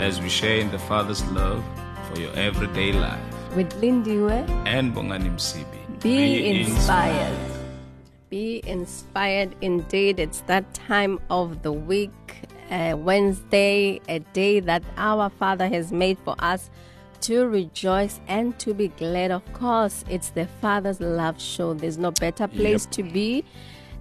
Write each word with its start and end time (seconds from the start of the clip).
as 0.00 0.20
we 0.20 0.28
share 0.28 0.58
in 0.58 0.70
the 0.70 0.78
Father's 0.78 1.24
love 1.32 1.62
for 2.10 2.20
your 2.20 2.32
everyday 2.34 2.92
life. 2.92 3.20
With 3.56 3.70
Lindiwe, 3.80 4.48
And 4.66 4.94
Bongani 4.94 5.30
Msibi. 5.34 6.00
be, 6.02 6.60
inspired. 6.60 7.36
Be 8.30 8.62
inspired 8.66 9.54
indeed. 9.60 10.20
It's 10.20 10.42
that 10.42 10.72
time 10.74 11.18
of 11.30 11.62
the 11.62 11.72
week, 11.72 12.12
uh, 12.70 12.94
Wednesday, 12.98 14.00
a 14.08 14.18
day 14.32 14.60
that 14.60 14.82
our 14.96 15.30
Father 15.30 15.66
has 15.68 15.90
made 15.92 16.18
for 16.24 16.34
us 16.38 16.70
to 17.22 17.48
rejoice 17.48 18.20
and 18.28 18.56
to 18.60 18.74
be 18.74 18.88
glad. 18.88 19.30
Of 19.32 19.42
course, 19.54 20.04
it's 20.08 20.30
the 20.30 20.46
Father's 20.60 21.00
Love 21.00 21.40
Show. 21.40 21.74
There's 21.74 21.98
no 21.98 22.10
better 22.12 22.46
place 22.46 22.84
Yep. 22.84 22.90
to 22.92 23.02
be 23.02 23.44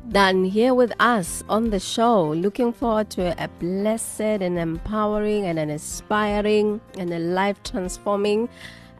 than 0.07 0.45
here 0.45 0.73
with 0.73 0.93
us 0.99 1.43
on 1.49 1.69
the 1.69 1.79
show. 1.79 2.31
Looking 2.33 2.71
forward 2.71 3.09
to 3.11 3.35
a 3.43 3.47
blessed 3.59 4.21
and 4.21 4.57
empowering 4.57 5.45
and 5.45 5.59
an 5.59 5.69
inspiring 5.69 6.79
and 6.97 7.13
a 7.13 7.19
life 7.19 7.61
transforming 7.63 8.47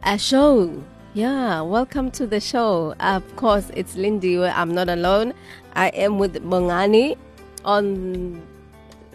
uh, 0.02 0.16
show. 0.16 0.82
Yeah, 1.14 1.62
welcome 1.62 2.10
to 2.12 2.26
the 2.26 2.40
show. 2.40 2.94
Of 3.00 3.24
course, 3.36 3.70
it's 3.74 3.96
Lindy. 3.96 4.38
I'm 4.44 4.72
not 4.74 4.88
alone. 4.88 5.32
I 5.74 5.88
am 5.88 6.18
with 6.18 6.34
Bongani 6.44 7.16
on 7.64 8.42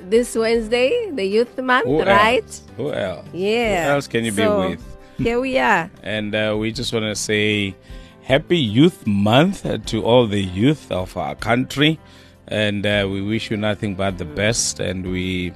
this 0.02 0.36
Wednesday, 0.36 1.12
the 1.12 1.24
Youth 1.24 1.58
Month, 1.60 1.86
Who 1.86 2.04
right? 2.04 2.44
else? 2.44 2.64
Who 2.78 2.92
else? 2.92 3.26
Yeah. 3.34 3.86
Who 3.86 3.92
else 3.92 4.08
can 4.08 4.26
you 4.26 4.32
So, 4.32 4.62
be 4.64 4.70
with? 4.76 4.98
Here 5.20 5.40
we 5.40 5.58
are. 5.60 5.90
And 6.04 6.34
uh, 6.34 6.56
we 6.60 6.72
just 6.72 6.92
want 6.92 7.06
to 7.06 7.16
say 7.16 7.76
happy 8.24 8.58
Youth 8.58 9.06
Month 9.06 9.86
to 9.88 10.04
all 10.04 10.28
the 10.28 10.42
youth 10.42 10.92
of 10.92 11.16
our 11.18 11.36
country. 11.36 12.00
And 12.48 12.86
uh, 12.86 13.08
we 13.10 13.22
wish 13.22 13.52
you 13.52 13.58
nothing 13.58 13.96
but 13.96 14.18
the 14.18 14.26
best. 14.26 14.80
And 14.80 15.06
we 15.12 15.54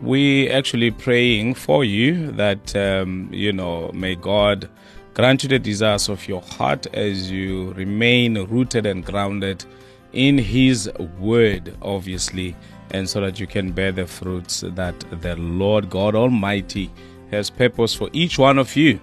we 0.00 0.50
actually 0.50 0.90
praying 0.90 1.54
for 1.54 1.84
you 1.84 2.32
that 2.32 2.74
um, 2.74 3.28
you 3.32 3.52
know 3.52 3.90
may 3.92 4.16
God 4.16 4.68
grant 5.14 5.44
you 5.44 5.48
the 5.48 5.58
desires 5.58 6.08
of 6.08 6.26
your 6.26 6.40
heart 6.42 6.86
as 6.94 7.30
you 7.30 7.72
remain 7.74 8.44
rooted 8.46 8.86
and 8.86 9.04
grounded 9.04 9.64
in 10.12 10.36
His 10.38 10.90
Word, 11.18 11.76
obviously, 11.82 12.56
and 12.90 13.08
so 13.08 13.20
that 13.20 13.38
you 13.38 13.46
can 13.46 13.70
bear 13.70 13.92
the 13.92 14.06
fruits 14.06 14.64
that 14.66 14.98
the 15.20 15.36
Lord 15.36 15.90
God 15.90 16.16
Almighty 16.16 16.90
has 17.30 17.50
purpose 17.50 17.94
for 17.94 18.10
each 18.12 18.38
one 18.38 18.58
of 18.58 18.74
you 18.74 19.00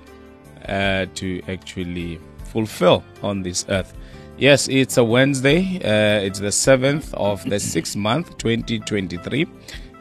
uh, 0.67 1.06
to 1.16 1.42
actually 1.47 2.19
fulfill 2.52 3.04
on 3.22 3.42
this 3.42 3.66
earth. 3.70 3.94
Yes, 4.38 4.68
it's 4.68 4.98
a 4.98 5.04
Wednesday. 5.04 5.78
Uh, 5.78 6.26
it's 6.26 6.40
the 6.40 6.48
7th 6.48 7.14
of 7.14 7.44
the 7.44 7.56
6th 7.74 7.96
month, 7.96 8.38
2023. 8.38 9.48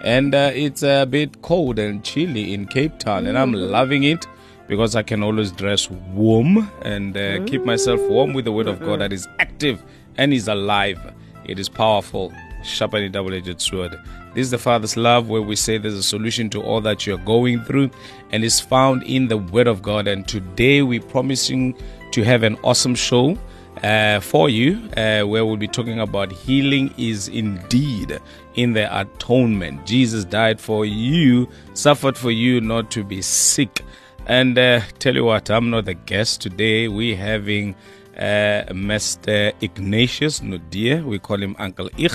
And 0.02 0.34
uh, 0.34 0.50
it's 0.54 0.82
a 0.82 1.04
bit 1.04 1.42
cold 1.42 1.78
and 1.78 2.02
chilly 2.02 2.54
in 2.54 2.66
Cape 2.66 2.98
Town. 2.98 3.26
And 3.26 3.36
I'm 3.36 3.52
loving 3.52 4.04
it 4.04 4.26
because 4.66 4.96
I 4.96 5.02
can 5.02 5.22
always 5.22 5.52
dress 5.52 5.90
warm 5.90 6.70
and 6.82 7.16
uh, 7.16 7.44
keep 7.44 7.64
myself 7.64 8.00
warm 8.08 8.32
with 8.32 8.44
the 8.46 8.52
Word 8.52 8.68
of 8.68 8.80
God 8.80 9.00
that 9.00 9.12
is 9.12 9.28
active 9.38 9.82
and 10.16 10.32
is 10.32 10.48
alive. 10.48 11.00
It 11.44 11.58
is 11.58 11.68
powerful, 11.68 12.32
sharp 12.62 12.94
and 12.94 13.12
double 13.12 13.34
edged 13.34 13.60
sword. 13.60 13.98
This 14.34 14.44
is 14.44 14.50
the 14.50 14.58
Father's 14.58 14.96
love, 14.96 15.28
where 15.28 15.42
we 15.42 15.56
say 15.56 15.78
there's 15.78 15.94
a 15.94 16.02
solution 16.02 16.50
to 16.50 16.62
all 16.62 16.80
that 16.82 17.06
you're 17.06 17.18
going 17.18 17.64
through, 17.64 17.90
and 18.30 18.44
is 18.44 18.60
found 18.60 19.02
in 19.02 19.28
the 19.28 19.38
Word 19.38 19.66
of 19.66 19.82
God. 19.82 20.06
And 20.06 20.26
today 20.26 20.82
we're 20.82 21.00
promising 21.00 21.74
to 22.12 22.22
have 22.22 22.42
an 22.42 22.56
awesome 22.62 22.94
show 22.94 23.36
uh, 23.82 24.20
for 24.20 24.48
you, 24.48 24.88
uh, 24.96 25.22
where 25.22 25.44
we'll 25.44 25.56
be 25.56 25.68
talking 25.68 26.00
about 26.00 26.32
healing 26.32 26.92
is 26.98 27.28
indeed 27.28 28.20
in 28.54 28.72
the 28.72 29.00
atonement. 29.00 29.86
Jesus 29.86 30.24
died 30.24 30.60
for 30.60 30.84
you, 30.84 31.48
suffered 31.74 32.16
for 32.16 32.30
you 32.30 32.60
not 32.60 32.90
to 32.92 33.04
be 33.04 33.22
sick. 33.22 33.82
And 34.26 34.58
uh, 34.58 34.80
tell 34.98 35.14
you 35.14 35.24
what, 35.24 35.50
I'm 35.50 35.70
not 35.70 35.86
the 35.86 35.94
guest 35.94 36.40
today. 36.40 36.88
We're 36.88 37.16
having 37.16 37.74
uh, 38.16 38.68
Mr. 38.70 39.52
Ignatius 39.60 40.40
Nudia, 40.40 41.02
we 41.02 41.18
call 41.18 41.42
him 41.42 41.56
Uncle 41.58 41.88
Ich, 41.96 42.12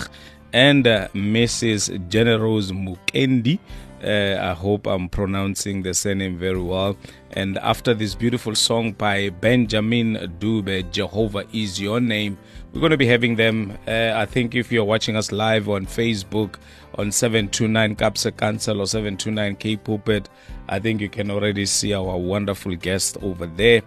and 0.56 0.88
uh, 0.88 1.10
Mrs. 1.10 2.08
Generose 2.08 2.72
Mukendi. 2.72 3.60
Uh, 4.02 4.40
I 4.42 4.54
hope 4.54 4.88
I'm 4.88 5.10
pronouncing 5.10 5.82
the 5.84 5.94
surname 5.94 6.38
very 6.38 6.62
well. 6.62 6.96
And 7.32 7.58
after 7.58 7.94
this 7.94 8.16
beautiful 8.16 8.56
song 8.56 8.94
by 8.94 9.32
Benjamin 9.32 10.16
Dube, 10.40 10.90
Jehovah 10.92 11.46
is 11.52 11.82
your 11.82 12.00
name, 12.00 12.38
we're 12.72 12.80
going 12.80 12.92
to 12.92 12.98
be 12.98 13.06
having 13.06 13.36
them. 13.36 13.78
Uh, 13.86 14.14
I 14.16 14.26
think 14.26 14.56
if 14.56 14.72
you're 14.72 14.86
watching 14.86 15.18
us 15.18 15.34
live 15.34 15.68
on 15.68 15.86
Facebook 15.86 16.56
on 16.98 17.12
729 17.12 17.98
Kaapse 17.98 18.32
Kansel 18.38 18.80
or 18.80 18.88
729 18.88 19.58
K 19.58 19.76
Pulpit, 19.76 20.30
I 20.70 20.80
think 20.80 21.02
you 21.02 21.10
can 21.10 21.32
already 21.32 21.66
see 21.66 21.94
our 21.94 22.18
wonderful 22.18 22.76
guest 22.78 23.18
over 23.22 23.46
there. 23.46 23.82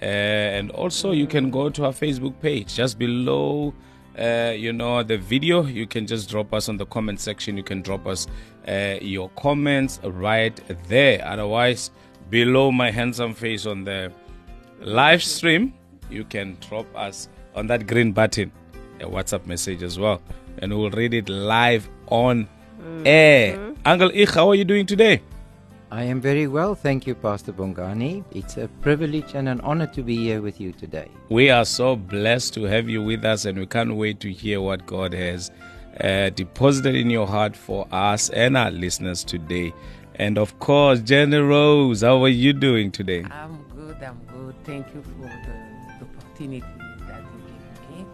Uh, 0.00 0.04
and 0.04 0.70
also, 0.70 1.10
you 1.10 1.26
can 1.26 1.50
go 1.50 1.70
to 1.70 1.86
our 1.86 1.92
Facebook 1.92 2.40
page 2.40 2.74
just 2.74 3.00
below. 3.00 3.74
Uh, 4.18 4.52
you 4.56 4.72
know 4.72 5.02
the 5.02 5.18
video 5.18 5.64
you 5.64 5.88
can 5.88 6.06
just 6.06 6.30
drop 6.30 6.54
us 6.54 6.68
on 6.68 6.76
the 6.76 6.86
comment 6.86 7.18
section 7.18 7.56
you 7.56 7.64
can 7.64 7.82
drop 7.82 8.06
us 8.06 8.28
uh, 8.68 8.94
your 9.00 9.28
comments 9.30 9.98
right 10.04 10.60
there 10.86 11.20
otherwise 11.26 11.90
below 12.30 12.70
my 12.70 12.92
handsome 12.92 13.34
face 13.34 13.66
on 13.66 13.82
the 13.82 14.12
live 14.78 15.20
stream 15.20 15.74
you 16.10 16.22
can 16.22 16.56
drop 16.68 16.86
us 16.94 17.28
on 17.56 17.66
that 17.66 17.88
green 17.88 18.12
button 18.12 18.52
a 19.00 19.06
WhatsApp 19.06 19.46
message 19.46 19.82
as 19.82 19.98
well, 19.98 20.20
and 20.58 20.76
we'll 20.76 20.90
read 20.90 21.14
it 21.14 21.28
live 21.28 21.88
on 22.08 22.48
air. 23.04 23.74
Uncle 23.84 24.10
Ich, 24.14 24.30
how 24.30 24.48
are 24.48 24.54
you 24.54 24.64
doing 24.64 24.86
today? 24.86 25.20
I 25.94 26.02
am 26.02 26.20
very 26.20 26.48
well, 26.48 26.74
thank 26.74 27.06
you, 27.06 27.14
Pastor 27.14 27.52
Bongani. 27.52 28.24
It's 28.32 28.56
a 28.56 28.66
privilege 28.82 29.36
and 29.36 29.48
an 29.48 29.60
honor 29.60 29.86
to 29.86 30.02
be 30.02 30.16
here 30.16 30.42
with 30.42 30.60
you 30.60 30.72
today. 30.72 31.08
We 31.28 31.50
are 31.50 31.64
so 31.64 31.94
blessed 31.94 32.52
to 32.54 32.64
have 32.64 32.88
you 32.88 33.00
with 33.00 33.24
us, 33.24 33.44
and 33.44 33.56
we 33.56 33.66
can't 33.66 33.94
wait 33.94 34.18
to 34.18 34.32
hear 34.32 34.60
what 34.60 34.86
God 34.86 35.12
has 35.14 35.52
uh, 36.00 36.30
deposited 36.30 36.96
in 36.96 37.10
your 37.10 37.28
heart 37.28 37.54
for 37.54 37.86
us 37.92 38.28
and 38.30 38.56
our 38.56 38.72
listeners 38.72 39.22
today. 39.22 39.72
And 40.16 40.36
of 40.36 40.58
course, 40.58 40.98
Jenny 40.98 41.36
Rose, 41.36 42.00
how 42.00 42.24
are 42.24 42.28
you 42.28 42.52
doing 42.52 42.90
today? 42.90 43.24
I'm 43.30 43.62
good, 43.76 44.02
I'm 44.02 44.18
good. 44.32 44.56
Thank 44.64 44.92
you 44.96 45.00
for 45.00 45.28
the 45.28 46.06
opportunity 46.06 46.66
that 47.06 47.22
you 47.22 47.98
give 47.98 48.06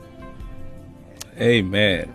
me. 1.38 1.40
Amen. 1.40 2.14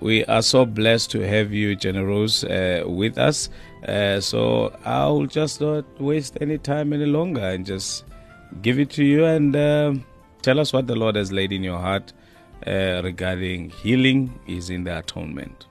We 0.00 0.24
are 0.24 0.42
so 0.42 0.66
blessed 0.66 1.10
to 1.12 1.20
have 1.20 1.52
you, 1.52 1.76
Jenny 1.76 2.00
Rose, 2.00 2.44
uh, 2.44 2.84
with 2.86 3.18
us. 3.18 3.48
Uh, 3.86 4.20
so 4.20 4.74
I'll 4.84 5.26
just 5.26 5.60
not 5.60 5.84
waste 6.00 6.38
any 6.40 6.58
time 6.58 6.92
any 6.92 7.06
longer 7.06 7.40
and 7.40 7.66
just 7.66 8.04
give 8.62 8.78
it 8.78 8.88
to 8.90 9.04
you 9.04 9.24
and 9.24 9.54
um 9.56 10.04
tell 10.42 10.60
us 10.60 10.72
what 10.72 10.86
the 10.86 10.94
Lord 10.94 11.16
has 11.16 11.32
laid 11.32 11.52
in 11.52 11.62
your 11.62 11.78
heart 11.78 12.12
uh, 12.66 13.00
regarding 13.02 13.70
healing 13.70 14.38
is 14.46 14.70
in 14.70 14.84
the 14.84 14.98
atonement. 14.98 15.66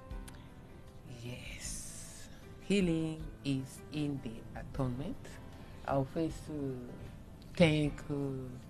Yes, 1.24 2.28
healing 2.68 3.24
is 3.46 3.80
in 3.94 4.20
the 4.24 4.60
atonement. 4.60 5.18
I'll 5.88 6.06
first 6.06 6.38
uh, 6.50 6.54
thank 7.56 7.94
uh, 8.10 8.14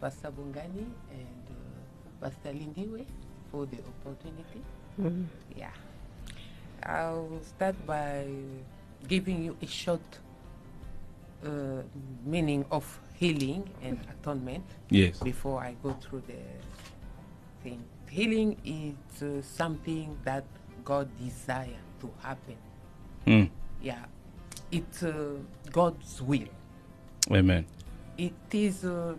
Pastor 0.02 0.32
Bongani 0.32 0.86
and 1.12 1.44
uh, 1.50 2.26
Pastor 2.26 2.50
Lindiwe 2.50 3.06
for 3.52 3.66
the 3.66 3.78
opportunity. 3.78 4.62
Yeah. 5.56 5.70
I'll 6.86 7.40
start 7.42 7.76
by 7.88 8.28
giving 9.08 9.44
you 9.44 9.58
a 9.62 9.68
short 9.68 10.02
uh, 11.46 11.82
meaning 12.26 12.66
of 12.72 13.00
healing 13.16 13.70
and 13.82 14.00
atonement. 14.10 14.64
Yes. 14.90 15.20
before 15.20 15.60
I 15.62 15.76
go 15.82 15.94
through 15.94 16.24
the 16.28 16.40
thing. 17.64 17.84
Healing 18.10 18.58
is 18.64 19.24
uh, 19.24 19.42
something 19.42 20.18
that 20.24 20.46
God 20.86 21.10
desires 21.18 21.82
to 22.02 22.12
happen. 22.22 22.58
Mm. 23.26 23.50
Yeah, 23.82 24.06
it's 24.72 25.04
uh, 25.04 25.38
God's 25.72 26.22
will. 26.22 26.48
Amen. 27.32 27.66
It 28.18 28.34
is 28.52 28.86
uh, 28.86 29.16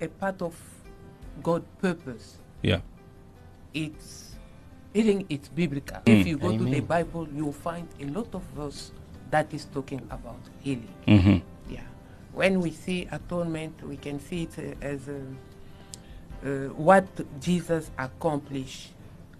a 0.00 0.08
part 0.08 0.40
of 0.40 0.56
God's 1.42 1.66
purpose. 1.82 2.38
Yeah. 2.62 2.80
It's 3.74 4.36
healing. 4.94 5.26
It's 5.28 5.48
biblical. 5.48 5.98
Mm. 6.06 6.20
If 6.20 6.26
you 6.26 6.38
go 6.38 6.56
to 6.56 6.64
the 6.64 6.80
Bible, 6.80 7.28
you'll 7.34 7.52
find 7.52 7.86
a 8.00 8.06
lot 8.06 8.34
of 8.34 8.42
verse 8.56 8.92
that 9.30 9.52
is 9.52 9.64
talking 9.66 10.00
about 10.10 10.40
healing. 10.60 10.94
hmm 11.06 11.38
Yeah. 11.72 11.80
When 12.32 12.60
we 12.60 12.70
see 12.70 13.08
atonement, 13.10 13.82
we 13.86 13.96
can 13.96 14.20
see 14.20 14.44
it 14.44 14.58
uh, 14.58 14.84
as 14.84 15.08
uh, 15.08 15.20
uh, 16.44 16.48
what 16.74 17.06
Jesus 17.40 17.90
accomplished 17.98 18.92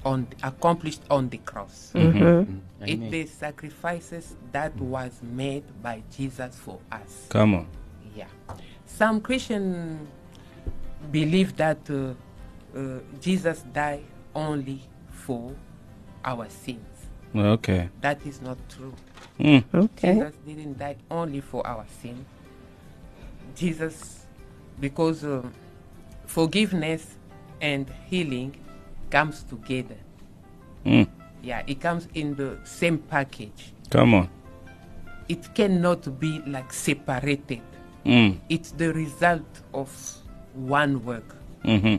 on 0.05 0.27
accomplished 0.43 1.03
on 1.11 1.29
the 1.29 1.39
cross. 1.39 1.93
Amen. 1.95 2.63
It 2.81 3.11
the 3.11 3.27
sacrifices 3.27 4.37
that 4.53 4.75
was 4.77 5.21
made 5.23 5.65
by 5.83 6.03
Jesus 6.17 6.57
for 6.57 6.79
us. 6.91 7.27
Come 7.29 7.55
on. 7.55 7.67
Yeah. 8.17 8.27
Some 8.87 9.21
Christian 9.21 10.09
believe 11.13 11.57
that 11.57 11.79
uh, 11.91 12.15
uh, 12.77 13.01
Jesus 13.21 13.63
died 13.73 14.05
only 14.35 14.81
for 15.11 15.55
our 16.25 16.49
sins. 16.49 16.81
Okay. 17.35 17.89
That 18.01 18.25
is 18.27 18.41
not 18.41 18.59
true. 18.69 18.95
Mm. 19.41 19.65
Okay. 19.75 20.15
Jesus 20.15 20.35
didn't 20.47 20.79
die 20.79 20.97
only 21.11 21.41
for 21.41 21.67
our 21.67 21.85
sin. 22.03 22.25
Jesus, 23.57 24.27
because 24.79 25.25
uh, 25.25 25.43
forgiveness 26.27 27.17
and 27.61 27.87
healing 28.09 28.55
comes 29.11 29.43
together. 29.43 29.97
Mm. 30.85 31.09
Yeah, 31.43 31.63
it 31.67 31.81
comes 31.81 32.07
in 32.15 32.35
the 32.37 32.59
same 32.65 32.99
package. 32.99 33.73
Come 33.91 34.15
on. 34.15 34.29
It 35.29 35.55
cannot 35.55 36.21
be 36.21 36.41
like 36.47 36.73
separated. 36.73 37.63
Mm. 38.05 38.39
It's 38.49 38.73
the 38.73 38.93
result 38.93 39.47
of 39.73 39.91
one 40.55 41.05
work, 41.05 41.37
hmm 41.63 41.97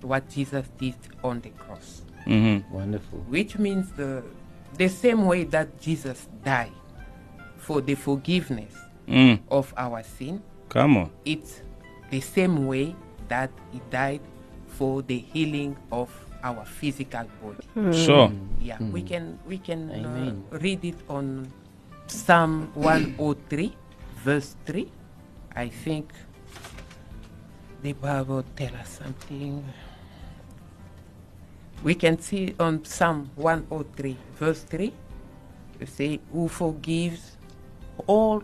what 0.00 0.28
Jesus 0.28 0.66
did 0.78 0.96
on 1.22 1.40
the 1.40 1.48
cross. 1.50 2.02
hmm 2.24 2.58
Wonderful. 2.70 3.18
Which 3.28 3.58
means 3.58 3.90
the 3.92 4.22
the 4.76 4.88
same 4.88 5.26
way 5.26 5.44
that 5.44 5.80
Jesus 5.80 6.28
died 6.44 6.72
for 7.56 7.80
the 7.80 7.94
forgiveness 7.94 8.74
Mm. 9.08 9.38
of 9.50 9.72
our 9.76 10.02
sin, 10.02 10.40
Come 10.70 10.96
on. 10.96 11.10
it's 11.26 11.60
the 12.10 12.20
same 12.20 12.66
way 12.66 12.96
that 13.28 13.50
he 13.70 13.80
died 13.90 14.20
for 14.66 15.02
the 15.02 15.18
healing 15.18 15.76
of 15.92 16.08
our 16.42 16.64
physical 16.64 17.24
body. 17.42 17.92
Sure. 17.92 18.32
Yeah, 18.60 18.78
we 18.80 19.02
can 19.02 19.38
we 19.46 19.58
can 19.58 19.90
uh, 19.92 20.32
read 20.58 20.84
it 20.84 20.96
on 21.08 21.52
Psalm 22.06 22.72
103, 22.74 23.76
verse 24.24 24.56
3. 24.66 24.88
I 25.56 25.68
think 25.68 26.12
the 27.82 27.92
Bible 27.92 28.44
tell 28.56 28.74
us 28.76 29.00
something. 29.04 29.64
We 31.82 31.94
can 31.94 32.18
see 32.18 32.54
on 32.58 32.84
Psalm 32.84 33.30
103, 33.36 34.16
verse 34.36 34.62
3. 34.62 34.92
You 35.80 35.86
say, 35.86 36.20
Who 36.32 36.48
forgives 36.48 37.36
all 38.06 38.42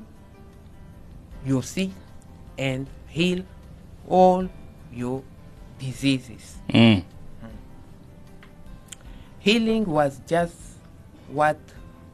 your 1.44 1.62
sin 1.62 1.94
and 2.59 2.87
heal 3.09 3.44
all 4.09 4.49
your 4.93 5.23
diseases. 5.79 6.59
Mm. 6.69 7.05
Healing 9.38 9.87
was 9.87 10.21
just 10.27 10.55
what 11.29 11.59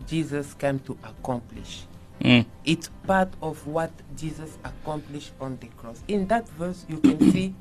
Jesus 0.06 0.54
came 0.54 0.78
to 0.80 0.96
accomplish. 1.02 1.84
Mm. 2.20 2.46
It's 2.64 2.88
part 3.06 3.32
of 3.42 3.66
what 3.66 3.90
Jesus 4.16 4.56
accomplished 4.64 5.32
on 5.40 5.58
the 5.60 5.66
cross. 5.76 6.02
In 6.06 6.28
that 6.28 6.48
verse, 6.50 6.86
you 6.88 6.98
can 6.98 7.32
see 7.32 7.54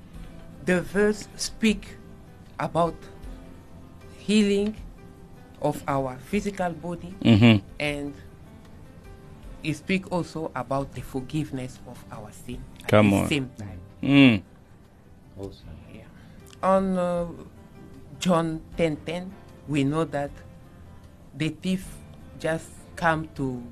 the 0.66 0.81
verse 0.81 1.28
speak 1.35 1.97
about 2.59 2.95
healing 4.26 4.76
of 5.62 5.84
our 5.88 6.18
physical 6.18 6.72
body 6.72 7.14
hmm 7.24 7.58
and 7.80 8.14
it 9.64 9.74
speak 9.76 10.12
also 10.12 10.52
about 10.56 10.94
the 10.94 11.02
forgiveness 11.02 11.80
of 11.88 12.04
our 12.12 12.32
sin 12.32 12.62
at 12.84 12.90
Come 12.90 13.10
the 13.12 13.18
on. 13.18 13.28
same 13.30 13.50
time. 13.58 13.80
Mm. 14.04 14.42
Awesome. 15.40 15.78
Yeah. 15.94 16.04
On 16.62 16.98
uh, 16.98 17.26
John 18.20 18.62
10:10, 18.78 19.32
we 19.68 19.84
know 19.84 20.04
that 20.06 20.30
the 21.36 21.50
thief 21.50 21.84
just 22.40 22.70
come 22.96 23.28
to 23.36 23.64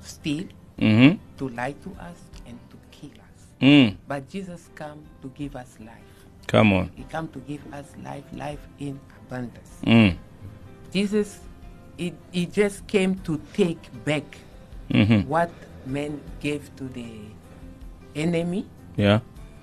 steal, 0.00 0.46
hmm 0.78 1.12
to 1.36 1.48
lie 1.50 1.74
to 1.84 1.90
us, 2.00 2.16
and 2.46 2.58
to 2.70 2.76
kill 2.90 3.12
us. 3.20 3.46
Mm. 3.60 3.96
But 4.08 4.28
Jesus 4.30 4.70
come 4.74 5.04
to 5.20 5.28
give 5.36 5.54
us 5.54 5.76
life. 5.80 6.21
Come 6.46 6.72
on. 6.72 6.90
He 6.94 7.04
come 7.04 7.28
to 7.28 7.38
give 7.40 7.60
us 7.72 7.86
life, 8.04 8.24
life 8.32 8.60
in 8.78 9.00
abundance. 9.26 9.78
Mm. 9.84 10.16
Jesus, 10.92 11.40
he, 11.96 12.12
he 12.32 12.46
just 12.46 12.86
came 12.86 13.14
to 13.20 13.40
take 13.54 13.80
back 14.04 14.24
hmm 14.90 15.20
what 15.22 15.50
men 15.86 16.20
gave 16.40 16.74
to 16.76 16.84
the 16.84 17.06
enemy, 18.14 18.66
Yeah. 18.96 19.20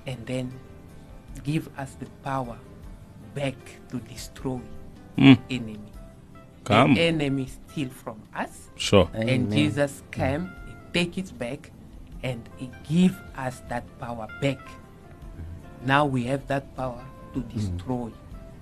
and 0.08 0.26
then 0.26 0.52
give 1.44 1.70
us 1.78 1.96
the 2.00 2.08
power 2.24 2.58
back 3.36 3.56
to 3.90 3.98
destroy 4.00 4.60
Mm. 5.18 5.38
enemy. 5.50 5.80
Come. 6.64 6.94
The 6.96 7.02
enemy 7.02 7.48
steal 7.48 7.90
from 7.90 8.22
us, 8.34 8.70
Sure. 8.76 9.10
and 9.14 9.52
Jesus 9.52 10.02
came, 10.12 10.50
he 10.68 10.74
take 10.94 11.18
it 11.18 11.38
back, 11.38 11.72
and 12.24 12.48
he 12.58 12.70
give 12.88 13.20
us 13.38 13.62
that 13.70 13.84
power 14.00 14.28
back. 14.42 14.60
Now 15.86 16.06
we 16.06 16.24
have 16.26 16.48
that 16.48 16.76
power 16.76 17.04
to 17.34 17.40
destroy 17.42 18.12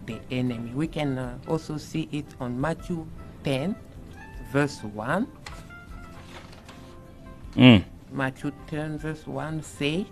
the 0.06 0.20
enemy. 0.32 0.72
We 0.74 0.88
can 0.88 1.18
uh, 1.18 1.38
also 1.48 1.78
see 1.78 2.08
it 2.12 2.26
on 2.40 2.60
Matthew 2.60 3.06
10, 3.44 3.76
verse 4.52 4.80
1. 4.84 5.28
Mm. 7.56 7.84
Matthew 8.12 8.52
10, 8.68 9.00
verse 9.00 9.26
1 9.28 9.64
say, 9.64 10.06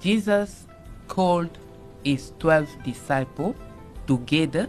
Jesus 0.00 0.66
called 1.08 1.58
his 2.04 2.32
12 2.38 2.82
disciples 2.84 3.56
together 4.06 4.68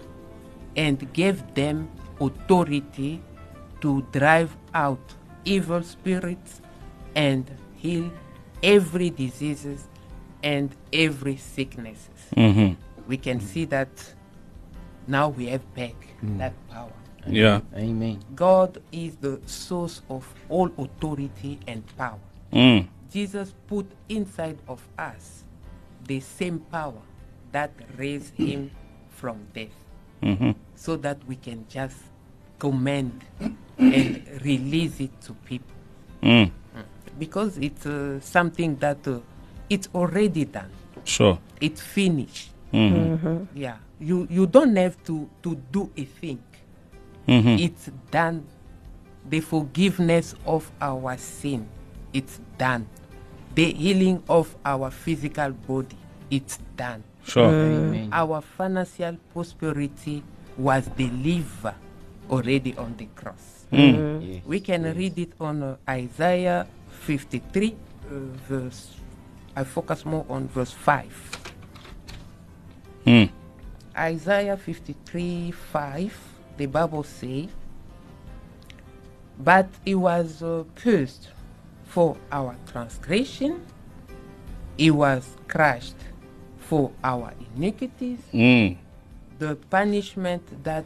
and 0.76 1.12
gave 1.14 1.54
them 1.56 1.90
authority 2.22 3.22
to 3.82 4.06
drive 4.12 4.56
out 4.74 5.00
evil 5.44 5.84
spirits 5.84 6.62
and 7.16 7.50
heal 7.76 8.12
every 8.64 9.10
diseases 9.10 9.88
and 10.46 10.70
every 10.94 11.36
sicknesses. 11.36 12.22
hmm 12.34 12.74
We 13.08 13.18
can 13.18 13.40
see 13.42 13.66
that 13.66 13.90
now 15.08 15.30
we 15.30 15.48
have 15.48 15.66
back 15.76 15.96
that 16.38 16.54
power. 16.70 16.92
Yeah. 17.28 17.62
Amen. 17.76 18.20
God 18.36 18.82
is 18.92 19.16
the 19.18 19.40
source 19.46 20.02
of 20.10 20.24
all 20.50 20.70
authority 20.78 21.60
and 21.68 21.84
power. 21.98 22.20
Mm. 22.54 22.88
Jesus 23.12 23.54
put 23.68 23.86
inside 24.10 24.58
of 24.68 24.82
us 24.98 25.44
the 26.08 26.20
same 26.20 26.60
power 26.72 27.02
that 27.52 27.72
raised 27.98 28.34
him 28.36 28.70
from 29.10 29.38
death 29.54 29.76
hmm 30.22 30.52
so 30.76 30.96
that 30.98 31.18
we 31.28 31.36
can 31.36 31.66
just 31.70 31.98
command 32.60 33.24
and 33.80 34.28
release 34.44 35.00
it 35.00 35.12
to 35.22 35.34
people 35.46 35.76
Mm. 36.22 36.52
because 37.20 37.58
it's 37.58 37.86
uh, 37.86 38.20
something 38.20 38.76
that 38.78 39.08
uh, 39.08 39.20
it's 39.70 39.90
already 39.94 40.46
done. 40.46 40.70
Sure. 41.04 41.38
it's 41.62 41.82
finished. 41.82 42.52
Hmm 42.72 43.46
yeah. 43.54 43.78
You 44.00 44.28
you 44.30 44.48
don't 44.48 44.76
have 44.76 44.98
to 45.06 45.30
to 45.44 45.56
do 45.72 45.92
a 45.96 46.04
thing. 46.04 46.42
Hmm 47.26 47.58
it's 47.60 47.90
done. 48.12 48.44
The 49.30 49.40
forgiveness 49.42 50.36
of 50.46 50.70
our 50.82 51.18
sin 51.18 51.68
it's 52.14 52.40
done. 52.58 52.88
The 53.56 53.72
healing 53.72 54.22
of 54.30 54.56
our 54.66 54.92
physical 54.92 55.52
body 55.52 55.98
it's 56.30 56.60
done. 56.76 57.04
Sure. 57.24 57.50
Amen. 57.50 58.10
our 58.12 58.42
financial 58.42 59.18
prosperity 59.34 60.22
was 60.58 60.86
delivered 60.94 61.76
already 62.30 62.76
on 62.78 62.96
the 62.98 63.08
cross. 63.16 63.66
Mm. 63.72 64.22
Yes. 64.22 64.42
we 64.46 64.60
can 64.60 64.84
read 64.96 65.18
it 65.18 65.34
on 65.42 65.64
uh, 65.64 65.78
isaiah 65.90 66.68
53 67.02 67.74
uh, 67.74 67.76
verse 68.48 68.94
i 69.56 69.64
focus 69.64 70.06
more 70.06 70.26
on 70.30 70.48
verse 70.50 70.72
5 70.72 71.42
Mm. 73.06 73.30
Isaiah 73.96 74.58
53 74.58 75.52
5, 75.52 76.18
the 76.58 76.66
Bible 76.66 77.04
says, 77.04 77.50
But 79.38 79.68
it 79.86 79.94
was 79.94 80.42
uh, 80.42 80.64
pierced 80.76 81.30
for 81.84 82.18
our 82.32 82.56
transgression, 82.66 83.64
it 84.80 84.90
was 84.90 85.38
crushed 85.48 85.96
for 86.58 86.92
our 87.04 87.32
iniquities, 87.56 88.20
Mm. 88.34 88.78
the 89.38 89.56
punishment 89.70 90.64
that 90.64 90.86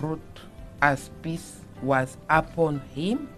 brought 0.00 0.40
us 0.82 1.10
peace 1.22 1.60
was 1.80 2.16
upon 2.28 2.80
him, 2.92 3.28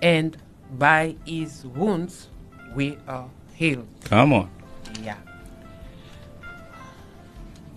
and 0.00 0.38
by 0.78 1.16
his 1.26 1.66
wounds 1.66 2.28
we 2.74 2.96
are 3.06 3.28
healed. 3.56 3.88
Come 4.04 4.32
on. 4.32 4.50
Yeah. 5.02 5.16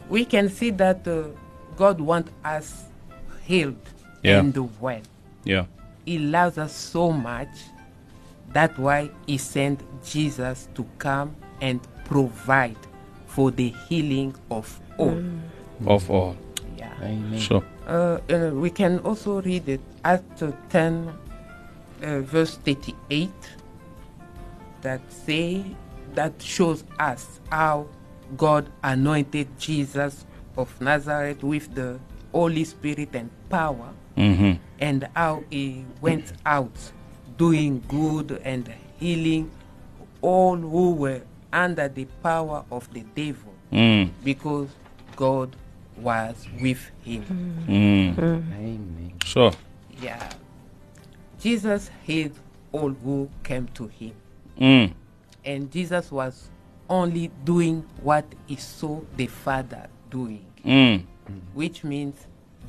We 0.09 0.25
can 0.25 0.49
see 0.49 0.71
that 0.71 1.07
uh, 1.07 1.23
God 1.77 2.01
wants 2.01 2.31
us 2.43 2.85
healed 3.45 3.77
Yeah. 4.23 4.39
and 4.39 4.55
well. 4.81 5.01
Yeah. 5.43 5.65
He 6.05 6.19
loves 6.19 6.57
us 6.57 6.73
so 6.73 7.11
much. 7.11 7.49
That's 8.51 8.77
why 8.77 9.09
He 9.27 9.37
sent 9.37 9.81
Jesus 10.03 10.67
to 10.75 10.83
come 10.97 11.35
and 11.61 11.79
provide 12.05 12.77
for 13.27 13.51
the 13.51 13.69
healing 13.87 14.35
of 14.49 14.79
all. 14.97 15.21
Of 15.85 16.09
all. 16.09 16.35
Yeah. 16.77 16.91
Amen. 17.01 17.39
Sure. 17.39 17.63
Uh, 17.87 18.19
uh, 18.29 18.51
we 18.53 18.69
can 18.69 18.99
also 18.99 19.41
read 19.41 19.69
it 19.69 19.81
at 20.03 20.23
uh, 20.41 20.51
10 20.69 21.13
uh, 22.01 22.19
verse 22.21 22.57
38 22.57 23.29
that 24.81 25.01
say 25.11 25.63
that 26.15 26.33
shows 26.41 26.83
us 26.99 27.39
how 27.51 27.87
god 28.37 28.69
anointed 28.83 29.47
jesus 29.59 30.25
of 30.57 30.79
nazareth 30.81 31.43
with 31.43 31.73
the 31.75 31.99
holy 32.31 32.63
spirit 32.63 33.09
and 33.13 33.29
power 33.49 33.89
hmm 34.15 34.53
and 34.79 35.07
how 35.15 35.43
he 35.49 35.83
went 36.01 36.31
out 36.45 36.91
doing 37.37 37.83
good 37.87 38.39
and 38.43 38.71
healing 38.99 39.49
all 40.21 40.55
who 40.55 40.93
were 40.93 41.21
under 41.51 41.87
the 41.87 42.05
power 42.23 42.63
of 42.71 42.91
the 42.93 43.01
devil 43.15 43.53
Mm. 43.71 44.09
because 44.23 44.67
god 45.15 45.55
was 45.97 46.47
with 46.59 46.89
him 47.03 47.23
Mm. 47.67 48.17
Amen. 48.17 49.13
Sure. 49.23 49.51
Yeah. 50.01 50.27
Jesus 51.39 51.91
healed 52.03 52.31
all 52.71 52.89
who 52.89 53.29
came 53.43 53.67
to 53.75 53.87
him. 53.87 54.13
Mm. 54.59 54.93
And 55.45 55.71
Jesus 55.71 56.11
was 56.11 56.49
only 56.89 57.31
doing 57.45 57.85
what 58.01 58.25
he 58.47 58.55
saw 58.55 59.01
the 59.15 59.27
Father 59.27 59.87
doing, 60.09 60.45
Mm. 60.65 61.03
which 61.53 61.83
means 61.83 62.15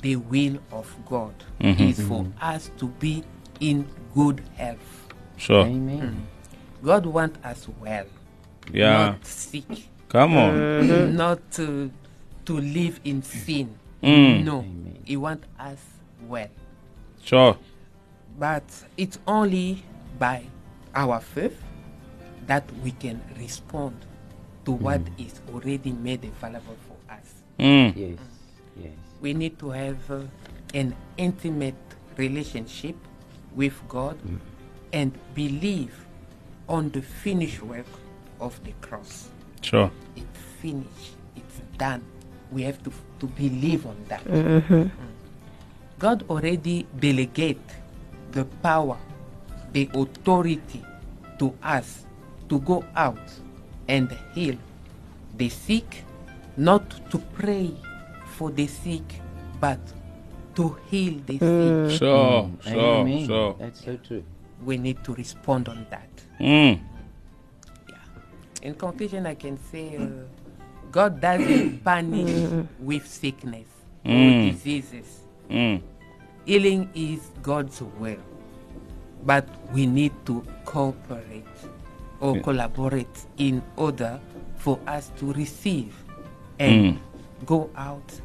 the 0.01 0.15
will 0.15 0.57
of 0.71 0.93
God 1.07 1.33
Mhm. 1.59 1.89
is 1.89 2.01
for 2.07 2.25
us 2.41 2.71
to 2.77 2.87
be 2.87 3.23
in 3.59 3.85
good 4.15 4.41
health. 4.55 5.13
Sure. 5.37 5.65
Amen. 5.65 6.27
God 6.83 7.05
wants 7.05 7.37
us 7.43 7.67
well, 7.79 8.05
Yeah. 8.71 8.89
not 9.11 9.25
sick, 9.25 9.89
Come 10.09 10.37
on. 10.37 11.15
not 11.15 11.39
to, 11.51 11.91
to 12.45 12.57
live 12.59 12.99
in 13.03 13.21
sin. 13.21 13.75
Mm. 14.01 14.43
No, 14.43 14.59
Amen. 14.59 14.97
He 15.05 15.17
wants 15.17 15.45
us 15.59 15.79
well. 16.27 16.49
Sure. 17.23 17.57
But 18.39 18.63
it's 18.97 19.19
only 19.27 19.83
by 20.17 20.43
our 20.95 21.19
faith 21.19 21.61
that 22.51 22.69
we 22.83 22.91
can 22.91 23.21
respond 23.39 23.95
to 24.65 24.73
what 24.73 24.99
is 25.17 25.39
already 25.53 25.93
made 25.93 26.21
available 26.25 26.75
for 26.85 27.13
us. 27.13 27.33
Mm. 27.57 27.95
Yes. 27.95 28.19
Yes. 28.75 28.91
We 29.21 29.33
need 29.33 29.57
to 29.59 29.69
have 29.69 30.11
uh, 30.11 30.23
an 30.73 30.93
intimate 31.15 31.79
relationship 32.17 32.97
with 33.55 33.73
God 33.87 34.17
and 34.91 35.17
believe 35.33 35.95
on 36.67 36.89
the 36.89 37.01
finished 37.01 37.63
work 37.63 37.87
of 38.41 38.61
the 38.65 38.73
cross. 38.81 39.29
Sure. 39.61 39.89
It's 40.17 40.39
finished, 40.61 41.15
it's 41.37 41.61
done. 41.77 42.03
We 42.51 42.63
have 42.63 42.83
to, 42.83 42.91
to 43.21 43.27
believe 43.27 43.85
on 43.85 43.95
that. 44.09 44.25
Mm. 44.25 44.91
God 45.99 46.25
already 46.29 46.85
delegate 46.99 47.61
the 48.33 48.43
power, 48.61 48.97
the 49.71 49.89
authority 49.93 50.83
to 51.39 51.55
us 51.63 52.03
to 52.51 52.59
go 52.59 52.83
out 52.97 53.17
and 53.87 54.11
heal 54.35 54.57
the 55.37 55.47
sick, 55.47 56.03
not 56.57 56.83
to 57.09 57.17
pray 57.39 57.71
for 58.35 58.51
the 58.51 58.67
sick, 58.67 59.03
but 59.61 59.79
to 60.55 60.75
heal 60.89 61.15
the 61.25 61.39
sick. 61.39 61.97
Sure. 61.97 62.43
Mm. 62.43 62.63
Sure. 62.63 62.73
Amen. 62.99 63.25
Sure. 63.25 63.55
That's 63.57 63.85
so 63.85 63.95
true. 64.05 64.21
We 64.65 64.77
need 64.77 65.01
to 65.05 65.13
respond 65.13 65.69
on 65.69 65.85
that. 65.91 66.09
Mm. 66.41 66.81
Yeah. 67.87 67.95
In 68.63 68.75
conclusion, 68.75 69.25
I 69.27 69.35
can 69.35 69.57
say 69.71 69.95
uh, 69.95 70.07
God 70.91 71.21
doesn't 71.21 71.83
punish 71.85 72.67
with 72.79 73.07
sickness 73.07 73.67
or 74.03 74.11
Mm. 74.11 74.51
diseases. 74.51 75.21
Mm. 75.49 75.81
Healing 76.45 76.89
is 76.93 77.31
God's 77.41 77.81
will, 77.97 78.19
but 79.23 79.47
we 79.71 79.85
need 79.85 80.11
to 80.25 80.43
cooperate 80.65 81.45
or 82.21 82.35
Yeah. 82.37 82.43
collaborate 82.43 83.25
in 83.37 83.61
order 83.75 84.19
for 84.57 84.79
us 84.87 85.11
to 85.17 85.33
receive 85.33 85.93
and 86.59 86.93
mm. 86.93 87.45
go 87.45 87.69
out, 87.75 88.21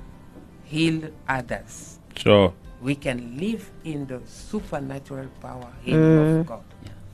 heal 0.65 1.09
others. 1.29 1.99
Sure. 2.17 2.53
We 2.83 2.95
can 2.95 3.39
live 3.39 3.71
in 3.85 4.07
the 4.07 4.21
supernatural 4.27 5.29
power 5.41 5.73
healing 5.83 6.03
mm. 6.03 6.41
of 6.41 6.47
God 6.47 6.65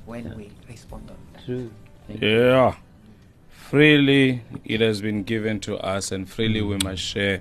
when 0.05 0.37
we 0.37 0.51
respond 0.69 1.09
on 1.11 1.17
that. 1.33 1.45
True. 1.45 1.71
Thank 2.09 2.21
Yeah. 2.21 2.75
Freely 3.49 4.43
it 4.65 4.81
has 4.81 5.01
been 5.01 5.23
given 5.23 5.61
to 5.61 5.79
us, 5.79 6.13
and 6.13 6.29
freely 6.29 6.61
we 6.61 6.77
mm. 6.77 6.85
must 6.85 7.03
share. 7.03 7.41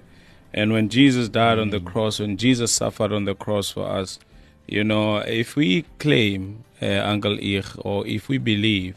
And 0.53 0.71
when 0.71 0.89
Jesus 0.89 1.29
died 1.29 1.59
on 1.59 1.71
the 1.71 1.79
cross, 1.79 2.19
when 2.19 2.37
Jesus 2.37 2.71
suffered 2.71 3.11
on 3.11 3.25
the 3.25 3.35
cross 3.35 3.71
for 3.71 3.85
us, 3.89 4.19
you 4.67 4.83
know, 4.83 5.17
if 5.17 5.55
we 5.55 5.83
claim, 5.97 6.63
uh, 6.81 7.01
Uncle 7.03 7.37
Ich, 7.39 7.65
or 7.79 8.05
if 8.07 8.29
we 8.29 8.37
believe 8.37 8.95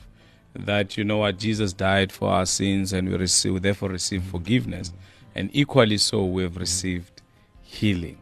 that, 0.55 0.97
you 0.97 1.05
know 1.05 1.19
what, 1.19 1.39
Jesus 1.39 1.73
died 1.73 2.13
for 2.13 2.29
our 2.31 2.47
sins 2.47 2.93
and 2.93 3.09
we 3.09 3.17
receive, 3.17 3.63
therefore 3.63 3.91
receive 3.91 4.23
forgiveness, 4.25 4.93
and 5.35 5.51
equally 5.53 5.99
so 5.99 6.25
we've 6.25 6.57
received 6.57 7.23
healing. 7.63 8.19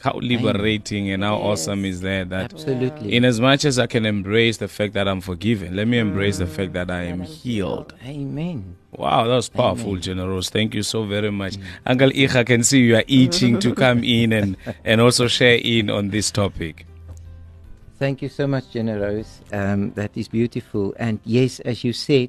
How 0.00 0.18
liberating 0.18 1.10
and 1.10 1.24
how 1.24 1.36
awesome 1.36 1.84
is 1.84 2.00
that? 2.02 2.28
That 2.28 2.52
Absolutely. 2.52 3.14
in 3.14 3.24
as 3.24 3.40
much 3.40 3.64
as 3.64 3.78
I 3.78 3.86
can 3.86 4.04
embrace 4.04 4.58
the 4.58 4.68
fact 4.68 4.92
that 4.92 5.08
I'm 5.08 5.20
forgiven, 5.20 5.74
let 5.74 5.88
me 5.88 5.98
embrace 5.98 6.38
the 6.38 6.46
fact 6.46 6.74
that 6.74 6.90
I 6.90 7.06
mm. 7.06 7.12
am 7.12 7.20
healed. 7.22 7.94
Amen. 8.04 8.76
Wow, 8.92 9.24
that 9.26 9.34
was 9.34 9.48
powerful, 9.48 9.96
Generose. 9.96 10.50
Thank 10.50 10.74
you 10.74 10.82
so 10.82 11.04
very 11.04 11.32
much. 11.32 11.56
Mm. 11.56 11.64
Uncle 11.86 12.10
Ich, 12.14 12.36
I 12.36 12.44
can 12.44 12.62
see 12.62 12.80
you 12.80 12.96
are 12.96 13.04
itching 13.08 13.58
to 13.60 13.74
come 13.74 14.04
in 14.04 14.32
and, 14.32 14.56
and 14.84 15.00
also 15.00 15.28
share 15.28 15.58
in 15.62 15.90
on 15.90 16.10
this 16.10 16.30
topic. 16.30 16.86
Thank 17.98 18.20
you 18.20 18.28
so 18.28 18.46
much, 18.46 18.70
Generose. 18.72 19.40
Um, 19.52 19.92
that 19.92 20.10
is 20.14 20.28
beautiful. 20.28 20.94
And 20.98 21.18
yes, 21.24 21.60
as 21.60 21.82
you 21.82 21.92
said, 21.92 22.28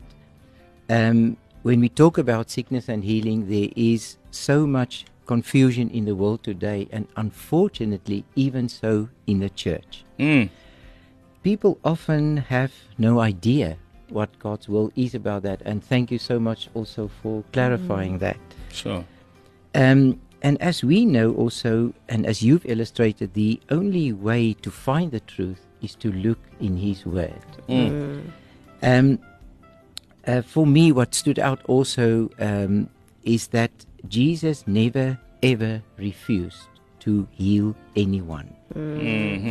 um, 0.90 1.36
when 1.64 1.82
we 1.82 1.90
talk 1.90 2.18
about 2.18 2.50
sickness 2.50 2.88
and 2.88 3.04
healing, 3.04 3.50
there 3.50 3.70
is 3.76 4.18
so 4.32 4.66
much 4.66 5.06
confusion 5.26 5.90
in 5.90 6.06
the 6.06 6.16
world 6.16 6.42
today, 6.42 6.88
and 6.92 7.06
unfortunately, 7.18 8.24
even 8.36 8.70
so 8.70 9.10
in 9.28 9.40
the 9.40 9.50
church. 9.50 10.06
Mm. 10.18 10.50
People 11.44 11.78
often 11.84 12.38
have 12.38 12.72
no 12.98 13.20
idea 13.20 13.78
what 14.10 14.30
God's 14.40 14.70
will 14.70 14.90
is 14.96 15.16
about 15.16 15.44
that, 15.44 15.62
and 15.66 15.84
thank 15.84 16.12
you 16.12 16.18
so 16.18 16.40
much 16.40 16.70
also 16.74 17.10
for 17.22 17.44
clarifying 17.52 18.20
that. 18.20 18.38
Sure. 18.72 19.04
Um, 19.76 20.22
and 20.48 20.62
as 20.62 20.82
we 20.82 21.04
know 21.04 21.34
also, 21.34 21.94
and 22.08 22.26
as 22.26 22.42
you've 22.42 22.66
illustrated, 22.66 23.34
the 23.34 23.60
only 23.70 24.14
way 24.14 24.54
to 24.62 24.72
find 24.72 25.12
the 25.12 25.20
truth 25.20 25.60
is 25.82 25.94
to 25.96 26.10
look 26.10 26.40
in 26.62 26.78
His 26.78 27.06
Word. 27.06 27.44
Um, 28.82 29.20
uh, 30.26 30.42
for 30.44 30.66
me, 30.66 30.94
what 30.94 31.14
stood 31.14 31.38
out 31.38 31.60
also 31.68 32.30
um, 32.40 32.90
is 33.24 33.48
that 33.48 33.72
Jesus 34.08 34.64
never 34.68 35.20
ever 35.44 35.84
refused 35.98 36.70
to 37.02 37.28
heal 37.32 37.76
anyone. 37.98 38.48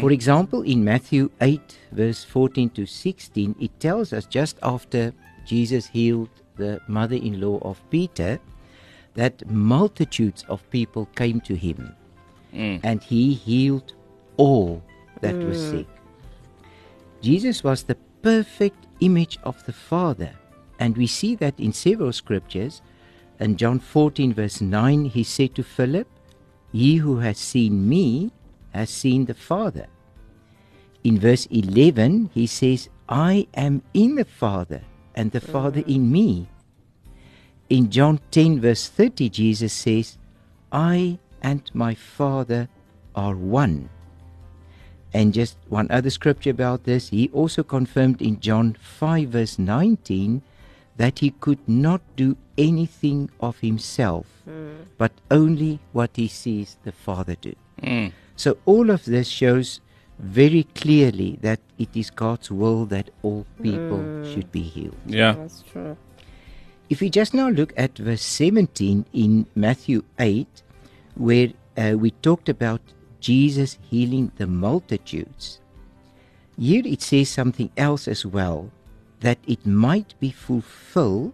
For 0.00 0.11
example, 0.12 0.62
in 0.62 0.83
Matthew 0.83 1.31
8, 1.43 1.79
verse 1.93 2.25
14 2.25 2.71
to 2.71 2.87
16, 2.87 3.55
it 3.61 3.79
tells 3.81 4.15
us 4.15 4.25
just 4.25 4.57
after 4.62 5.12
Jesus 5.45 5.88
healed 5.88 6.31
the 6.57 6.81
mother 6.88 7.17
in 7.17 7.38
law 7.38 7.59
of 7.61 7.83
Peter 7.91 8.41
that 9.16 9.49
multitudes 9.50 10.44
of 10.49 10.68
people 10.70 11.06
came 11.16 11.40
to 11.40 11.56
him 11.56 11.94
mm. 12.54 12.80
and 12.85 13.02
he 13.02 13.35
healed 13.35 13.94
all 14.37 14.82
that 15.20 15.35
were 15.35 15.56
mm. 15.56 15.70
sick. 15.70 15.87
Jesus 17.20 17.64
was 17.64 17.82
the 17.82 17.96
perfect 18.23 18.87
image 19.00 19.38
of 19.42 19.64
the 19.64 19.73
Father, 19.73 20.30
and 20.78 20.96
we 20.96 21.06
see 21.06 21.35
that 21.37 21.58
in 21.58 21.73
several 21.73 22.12
scriptures. 22.12 22.82
In 23.40 23.56
John 23.56 23.78
14, 23.78 24.35
verse 24.35 24.61
9, 24.61 25.06
he 25.06 25.25
said 25.25 25.54
to 25.54 25.62
Philip, 25.62 26.08
He 26.73 26.96
who 26.96 27.18
has 27.18 27.38
seen 27.38 27.88
me 27.88 28.32
has 28.73 28.90
seen 28.90 29.25
the 29.25 29.35
Father. 29.35 29.87
In 31.04 31.18
verse 31.18 31.46
11, 31.46 32.30
he 32.35 32.46
says, 32.46 32.88
I 33.08 33.46
am 33.54 33.82
in 33.94 34.16
the 34.16 34.25
Father, 34.25 34.82
and 35.14 35.30
the 35.30 35.40
Father 35.40 35.82
mm. 35.82 35.96
in 35.96 36.12
me. 36.12 36.49
In 37.68 37.90
John 37.90 38.20
10, 38.30 38.61
verse 38.61 38.88
30, 38.88 39.28
Jesus 39.28 39.73
says, 39.73 40.18
I 40.70 41.18
and 41.42 41.68
my 41.75 41.94
Father 41.94 42.68
are 43.14 43.35
one. 43.35 43.88
And 45.12 45.32
just 45.32 45.56
one 45.68 45.88
other 45.90 46.11
scripture 46.11 46.50
about 46.50 46.85
this, 46.85 47.08
he 47.08 47.30
also 47.32 47.62
confirmed 47.62 48.20
in 48.23 48.38
John 48.40 48.76
5, 48.80 49.28
verse 49.30 49.58
19, 49.58 50.42
that 50.96 51.18
he 51.20 51.30
could 51.30 51.66
not 51.68 52.02
do 52.16 52.37
anything 52.56 53.30
of 53.40 53.58
himself, 53.58 54.26
but 54.99 55.12
only 55.30 55.80
what 55.92 56.11
he 56.14 56.28
sees 56.28 56.76
the 56.85 56.92
Father 56.92 57.37
do. 57.40 57.54
Mm. 57.82 58.12
So 58.37 58.58
all 58.64 58.90
of 58.90 59.04
this 59.04 59.28
shows 59.28 59.80
very 60.18 60.64
clearly 60.75 61.38
that 61.42 61.61
it 61.78 61.94
is 61.94 62.11
God's 62.11 62.50
will 62.50 62.87
that 62.87 63.11
all 63.23 63.46
people 63.62 64.25
should 64.25 64.50
be 64.52 64.62
healed. 64.62 64.96
Yeah. 65.06 65.32
That's 65.32 65.62
true. 65.62 65.96
If 66.88 67.00
we 67.00 67.11
just 67.11 67.35
now 67.35 67.49
look 67.49 67.73
at 67.76 67.99
verse 67.99 68.23
17 68.23 69.07
in 69.12 69.47
Matthew 69.55 70.05
8, 70.19 70.47
where 71.16 71.49
uh, 71.76 71.95
we 71.99 72.12
talked 72.12 72.49
about 72.49 72.81
Jesus 73.21 73.78
healing 73.90 74.31
the 74.37 74.47
multitudes, 74.47 75.61
here 76.59 76.83
it 76.87 77.02
says 77.02 77.28
something 77.28 77.71
else 77.76 78.07
as 78.09 78.25
well 78.25 78.71
that 79.21 79.38
it 79.47 79.66
might 79.66 80.14
be 80.21 80.31
fulfilled 80.31 81.33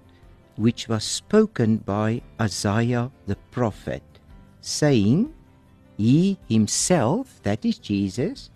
which 0.56 0.88
was 0.88 1.04
spoken 1.04 1.78
by 1.78 2.22
Isaiah 2.40 3.10
the 3.26 3.36
prophet, 3.50 4.02
saying, 4.60 5.32
He 5.96 6.38
himself, 6.48 7.40
that 7.42 7.64
is 7.64 7.78
Jesus, 7.78 8.50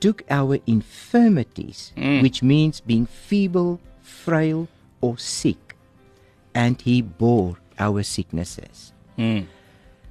took 0.00 0.22
our 0.30 0.58
infirmities, 0.66 1.92
which 2.22 2.42
means 2.42 2.80
being 2.80 3.06
feeble, 3.06 3.80
frail, 4.02 4.68
or 5.00 5.18
sick, 5.18 5.65
and 6.56 6.80
he 6.80 7.02
bore 7.02 7.58
our 7.78 8.02
sicknesses. 8.02 8.94
Mm. 9.18 9.46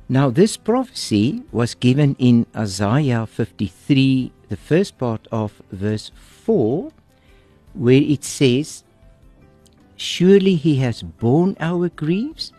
Now, 0.08 0.29
this 0.29 0.55
prophecy 0.55 1.41
was 1.51 1.73
given 1.73 2.15
in 2.19 2.45
Isaiah 2.55 3.25
53, 3.25 4.31
the 4.49 4.55
first 4.55 4.99
part 4.99 5.27
of 5.31 5.60
verse 5.71 6.12
4, 6.15 6.91
where 7.73 8.01
it 8.01 8.23
says, 8.23 8.84
Surely 9.97 10.55
he 10.55 10.75
has 10.75 11.01
borne 11.01 11.58
our 11.60 11.89
griefs 11.89 12.53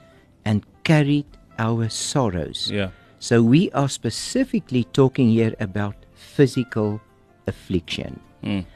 and 0.44 0.66
carried 0.82 1.26
our 1.56 1.88
sorrows. 1.88 2.68
Yeah. 2.72 2.90
So 3.20 3.42
we 3.42 3.70
are 3.70 3.88
specifically 3.88 4.82
talking 4.84 5.28
here 5.28 5.54
about 5.60 5.94
physical 6.14 7.00
affliction. 7.46 8.18
Mm. 8.42 8.66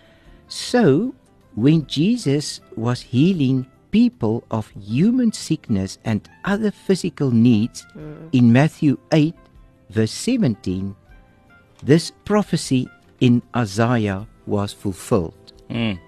So 0.46 1.14
when 1.56 1.86
Jesus 1.86 2.60
was 2.76 3.00
healing 3.00 3.66
people 3.90 4.44
of 4.50 4.70
human 4.70 5.32
sickness 5.32 5.98
and 6.04 6.28
other 6.44 6.70
physical 6.70 7.30
needs 7.30 7.86
in 8.32 8.52
Matthew 8.52 8.98
8, 9.12 9.34
verse 9.90 10.12
17, 10.12 10.94
this 11.82 12.12
prophecy 12.24 12.88
in 13.20 13.42
Isaiah 13.54 14.26
was 14.46 14.72
fulfilled. 14.72 15.52
Mm. 15.68 15.98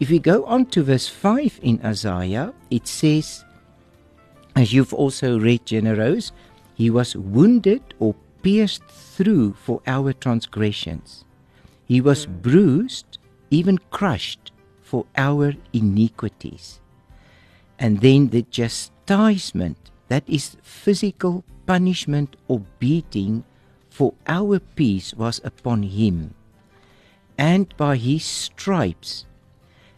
If 0.00 0.10
we 0.10 0.18
go 0.18 0.44
on 0.44 0.66
to 0.66 0.82
verse 0.82 1.08
5 1.08 1.60
in 1.62 1.80
Isaiah, 1.84 2.52
it 2.70 2.86
says, 2.86 3.44
as 4.54 4.72
you've 4.72 4.94
also 4.94 5.38
read, 5.38 5.66
Generose, 5.66 6.32
he 6.74 6.90
was 6.90 7.16
wounded 7.16 7.82
or 7.98 8.14
pierced 8.42 8.84
through 8.86 9.54
for 9.54 9.82
our 9.86 10.12
transgressions. 10.12 11.24
He 11.86 12.00
was 12.00 12.26
bruised, 12.26 13.18
even 13.50 13.78
crushed 13.90 14.52
for 14.88 15.04
our 15.16 15.52
iniquities. 15.74 16.80
And 17.78 18.00
then 18.00 18.28
the 18.28 18.42
chastisement, 18.42 19.76
that 20.08 20.24
is 20.26 20.56
physical 20.62 21.44
punishment 21.66 22.36
or 22.48 22.64
beating 22.78 23.44
for 23.90 24.14
our 24.26 24.58
peace, 24.58 25.12
was 25.12 25.42
upon 25.44 25.82
him. 25.82 26.32
And 27.36 27.68
by 27.76 27.96
his 27.96 28.24
stripes, 28.24 29.26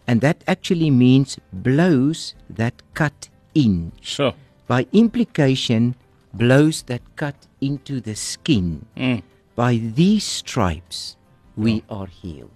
and 0.09 0.21
that 0.23 0.43
actually 0.49 0.91
means 0.91 1.39
blows 1.53 2.35
that 2.51 2.83
cut 2.95 3.29
in. 3.55 3.93
Sure. 4.01 4.35
By 4.67 4.89
implication, 4.93 5.95
blows 6.35 6.83
that 6.91 7.03
cut 7.15 7.47
into 7.61 8.01
the 8.01 8.17
skin. 8.17 8.87
Mm. 8.97 9.23
By 9.55 9.77
these 9.77 10.25
stripes, 10.25 11.17
we 11.57 11.85
are 11.89 12.07
healed. 12.07 12.51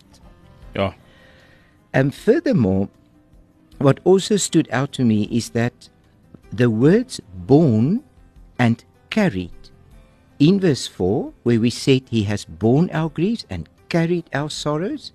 Yeah. 0.74 0.94
And 1.94 2.14
furthermore, 2.14 2.90
what 3.78 4.00
also 4.04 4.36
stood 4.36 4.68
out 4.70 4.92
to 4.92 5.04
me 5.04 5.24
is 5.30 5.50
that 5.50 5.88
the 6.52 6.68
words 6.68 7.20
borne 7.34 8.04
and 8.58 8.84
carried 9.08 9.52
in 10.38 10.60
verse 10.60 10.86
4, 10.86 11.32
where 11.44 11.60
we 11.60 11.70
said 11.70 12.02
he 12.08 12.24
has 12.24 12.44
borne 12.44 12.90
our 12.92 13.08
griefs 13.08 13.46
and 13.48 13.68
carried 13.88 14.24
our 14.34 14.50
sorrows, 14.50 15.12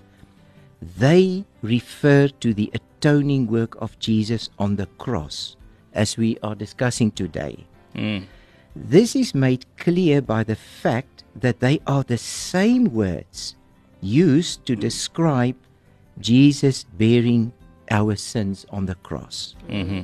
they 0.97 1.45
refer 1.61 2.29
to 2.39 2.53
the 2.53 2.71
atoning 2.73 3.47
work 3.47 3.75
of 3.81 3.99
Jesus 3.99 4.49
on 4.57 4.77
the 4.77 4.87
cross, 4.97 5.57
as 5.93 6.17
we 6.17 6.37
are 6.41 6.55
discussing 6.55 7.11
today. 7.11 7.65
Mm. 7.93 8.25
This 8.75 9.15
is 9.15 9.35
made 9.35 9.65
clear 9.77 10.21
by 10.21 10.43
the 10.43 10.55
fact 10.55 11.23
that 11.35 11.59
they 11.59 11.79
are 11.85 12.03
the 12.03 12.17
same 12.17 12.85
words 12.85 13.55
used 14.01 14.65
to 14.65 14.75
describe 14.75 15.57
Jesus 16.19 16.84
bearing 16.84 17.53
our 17.91 18.15
sins 18.15 18.65
on 18.69 18.86
the 18.86 18.95
cross. 18.95 19.55
Mm-hmm. 19.67 20.01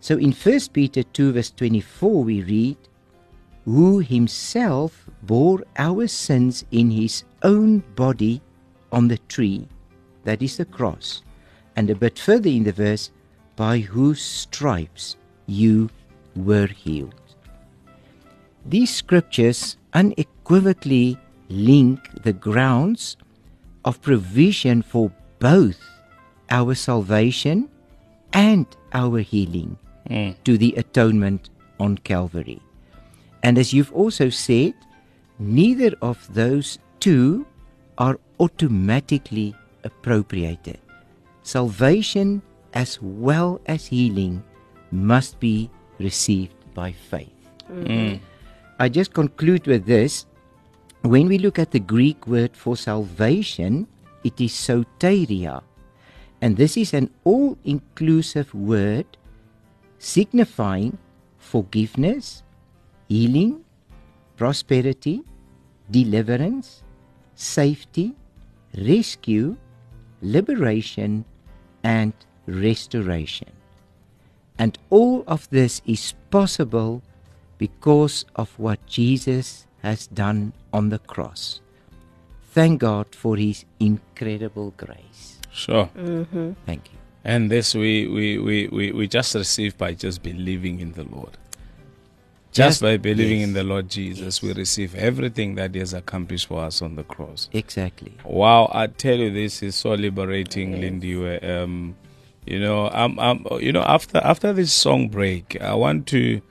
So 0.00 0.16
in 0.16 0.32
1 0.32 0.60
Peter 0.72 1.02
2, 1.02 1.32
verse 1.32 1.50
24, 1.50 2.24
we 2.24 2.42
read, 2.42 2.76
Who 3.64 4.00
himself 4.00 5.06
bore 5.22 5.62
our 5.76 6.08
sins 6.08 6.64
in 6.70 6.90
his 6.90 7.24
own 7.42 7.80
body 7.94 8.42
on 8.90 9.08
the 9.08 9.18
tree, 9.18 9.68
that 10.24 10.42
is 10.42 10.56
the 10.56 10.64
cross. 10.64 11.22
And 11.76 11.88
a 11.88 11.94
bit 11.94 12.18
further 12.18 12.50
in 12.50 12.64
the 12.64 12.72
verse, 12.72 13.10
By 13.54 13.78
whose 13.78 14.20
stripes 14.20 15.16
you 15.46 15.90
were 16.34 16.66
healed. 16.66 17.14
These 18.64 18.94
scriptures 18.94 19.76
unequivocally 19.92 21.18
link 21.48 22.00
the 22.22 22.32
grounds 22.32 23.16
of 23.84 24.00
provision 24.00 24.82
for 24.82 25.12
both 25.42 25.82
our 26.50 26.74
salvation 26.74 27.68
and 28.32 28.66
our 28.94 29.18
healing 29.18 29.76
Mm. 30.08 30.34
to 30.44 30.58
the 30.58 30.74
atonement 30.76 31.50
on 31.78 31.98
Calvary. 31.98 32.60
And 33.42 33.58
as 33.58 33.72
you've 33.72 33.92
also 33.94 34.30
said, 34.30 34.74
neither 35.38 35.94
of 36.02 36.18
those 36.34 36.78
two 36.98 37.46
are 37.98 38.18
automatically 38.38 39.54
appropriated. 39.84 40.78
Salvation 41.42 42.42
as 42.74 42.98
well 43.02 43.60
as 43.66 43.86
healing 43.86 44.42
must 44.90 45.38
be 45.38 45.70
received 45.98 46.54
by 46.74 46.90
faith. 46.92 47.30
I 48.78 48.88
just 48.88 49.14
conclude 49.14 49.66
with 49.66 49.86
this. 49.86 50.26
When 51.02 51.26
we 51.30 51.38
look 51.38 51.58
at 51.58 51.70
the 51.70 51.80
Greek 51.82 52.26
word 52.26 52.56
for 52.56 52.76
salvation, 52.76 53.86
it 54.24 54.40
is 54.40 54.52
soteria. 54.52 55.62
And 56.40 56.56
this 56.56 56.76
is 56.76 56.92
an 56.92 57.10
all 57.24 57.56
inclusive 57.64 58.52
word 58.54 59.06
signifying 59.98 60.98
forgiveness, 61.38 62.42
healing, 63.08 63.64
prosperity, 64.36 65.22
deliverance, 65.90 66.82
safety, 67.34 68.14
rescue, 68.76 69.56
liberation, 70.20 71.24
and 71.84 72.12
restoration. 72.46 73.50
And 74.58 74.78
all 74.90 75.24
of 75.26 75.48
this 75.50 75.82
is 75.86 76.14
possible 76.30 77.02
because 77.58 78.24
of 78.36 78.50
what 78.58 78.84
Jesus 78.86 79.66
has 79.82 80.06
done 80.06 80.52
on 80.72 80.88
the 80.88 80.98
cross. 80.98 81.60
Thank 82.52 82.80
God 82.80 83.14
for 83.14 83.36
his 83.36 83.64
incredible 83.80 84.74
grace. 84.76 85.38
Sure. 85.50 85.88
Thank 86.66 86.92
you. 86.92 86.98
And 87.24 87.50
this 87.50 87.74
we, 87.74 88.06
we, 88.06 88.38
we, 88.38 88.68
we, 88.68 88.92
we 88.92 89.08
just 89.08 89.34
receive 89.34 89.78
by 89.78 89.94
just 89.94 90.22
believing 90.22 90.80
in 90.80 90.92
the 90.92 91.04
Lord. 91.04 91.38
Just, 92.52 92.68
Just- 92.68 92.82
by 92.82 92.98
believing 92.98 93.38
yes. 93.40 93.48
in 93.48 93.54
the 93.54 93.64
Lord 93.64 93.88
Jesus, 93.88 94.42
we 94.42 94.52
receive 94.52 94.94
everything 94.94 95.54
that 95.54 95.72
He 95.72 95.80
has 95.80 95.94
accomplished 95.94 96.48
for 96.48 96.60
us 96.62 96.82
on 96.82 96.96
the 96.96 97.04
cross. 97.04 97.48
Exactly. 97.52 98.12
Wow, 98.24 98.70
I 98.74 98.88
tell 98.88 99.16
you, 99.16 99.30
this 99.30 99.62
is 99.62 99.74
so 99.74 99.94
liberating, 99.94 100.78
Lindy. 100.78 101.38
Um, 101.38 101.96
you 102.44 102.60
know, 102.60 102.90
I'm, 102.90 103.18
I'm, 103.18 103.46
you 103.60 103.72
know, 103.72 103.82
after 103.82 104.18
after 104.18 104.52
this 104.52 104.70
song 104.72 105.08
break, 105.08 105.58
I 105.62 105.72
want 105.74 106.06
to 106.08 106.42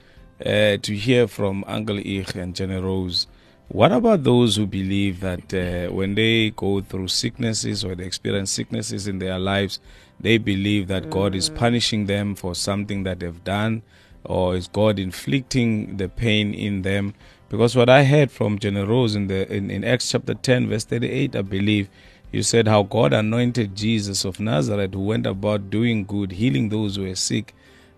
uh, 0.44 0.78
to 0.78 0.96
hear 0.96 1.28
from 1.28 1.64
Uncle 1.68 2.00
Ich 2.00 2.34
and 2.34 2.56
Jenny 2.56 2.78
Rose. 2.78 3.28
What 3.74 3.94
about 3.94 4.26
those 4.26 4.58
who 4.58 4.68
believe 4.68 5.22
that 5.22 5.54
uh, 5.54 5.94
when 5.94 6.16
they 6.16 6.50
go 6.50 6.82
through 6.82 7.08
sicknesses 7.08 7.86
or 7.86 7.96
they 7.96 8.04
experience 8.04 8.52
sicknesses 8.52 9.08
in 9.08 9.20
their 9.20 9.40
lives, 9.40 9.80
they 10.20 10.38
believe 10.38 10.90
that 10.90 11.10
God 11.10 11.34
is 11.34 11.50
punishing 11.50 12.06
them 12.06 12.36
for 12.36 12.54
something 12.54 13.04
that 13.04 13.22
they've 13.22 13.44
done, 13.46 13.82
or 14.26 14.58
is 14.58 14.68
God 14.68 15.00
inflicting 15.00 15.96
the 15.96 16.10
pain 16.10 16.54
in 16.54 16.82
them? 16.82 17.14
Because 17.48 17.74
what 17.74 17.90
I 17.90 18.04
heard 18.04 18.30
from 18.30 18.60
Rose 18.62 19.16
in 19.16 19.28
the 19.28 19.50
in, 19.50 19.72
in 19.72 19.86
Acts 19.86 20.12
chapter 20.12 20.34
ten, 20.34 20.68
verse 20.68 20.84
thirty-eight, 20.84 21.34
I 21.34 21.42
believe, 21.42 21.90
you 22.34 22.44
said 22.44 22.68
how 22.68 22.84
God 22.84 23.14
anointed 23.14 23.74
Jesus 23.74 24.26
of 24.26 24.42
Nazareth, 24.42 24.94
who 24.94 25.06
went 25.06 25.26
about 25.26 25.70
doing 25.70 26.04
good, 26.04 26.34
healing 26.34 26.68
those 26.68 26.98
who 26.98 27.04
were 27.04 27.16
sick. 27.16 27.56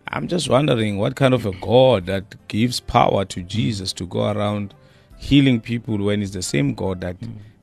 I'm 0.08 0.28
just 0.28 0.50
wondering 0.50 1.00
what 1.00 1.16
kind 1.16 1.34
of 1.34 1.48
a 1.48 1.52
God 1.52 2.06
that 2.06 2.36
gives 2.48 2.80
power 2.80 3.26
to 3.26 3.42
Jesus 3.42 3.92
to 3.94 4.06
go 4.06 4.32
around 4.32 4.76
healing 5.24 5.62
people 5.62 5.98
when 5.98 6.22
it's 6.22 6.32
the 6.32 6.42
same 6.42 6.74
God 6.74 7.02
that 7.02 7.16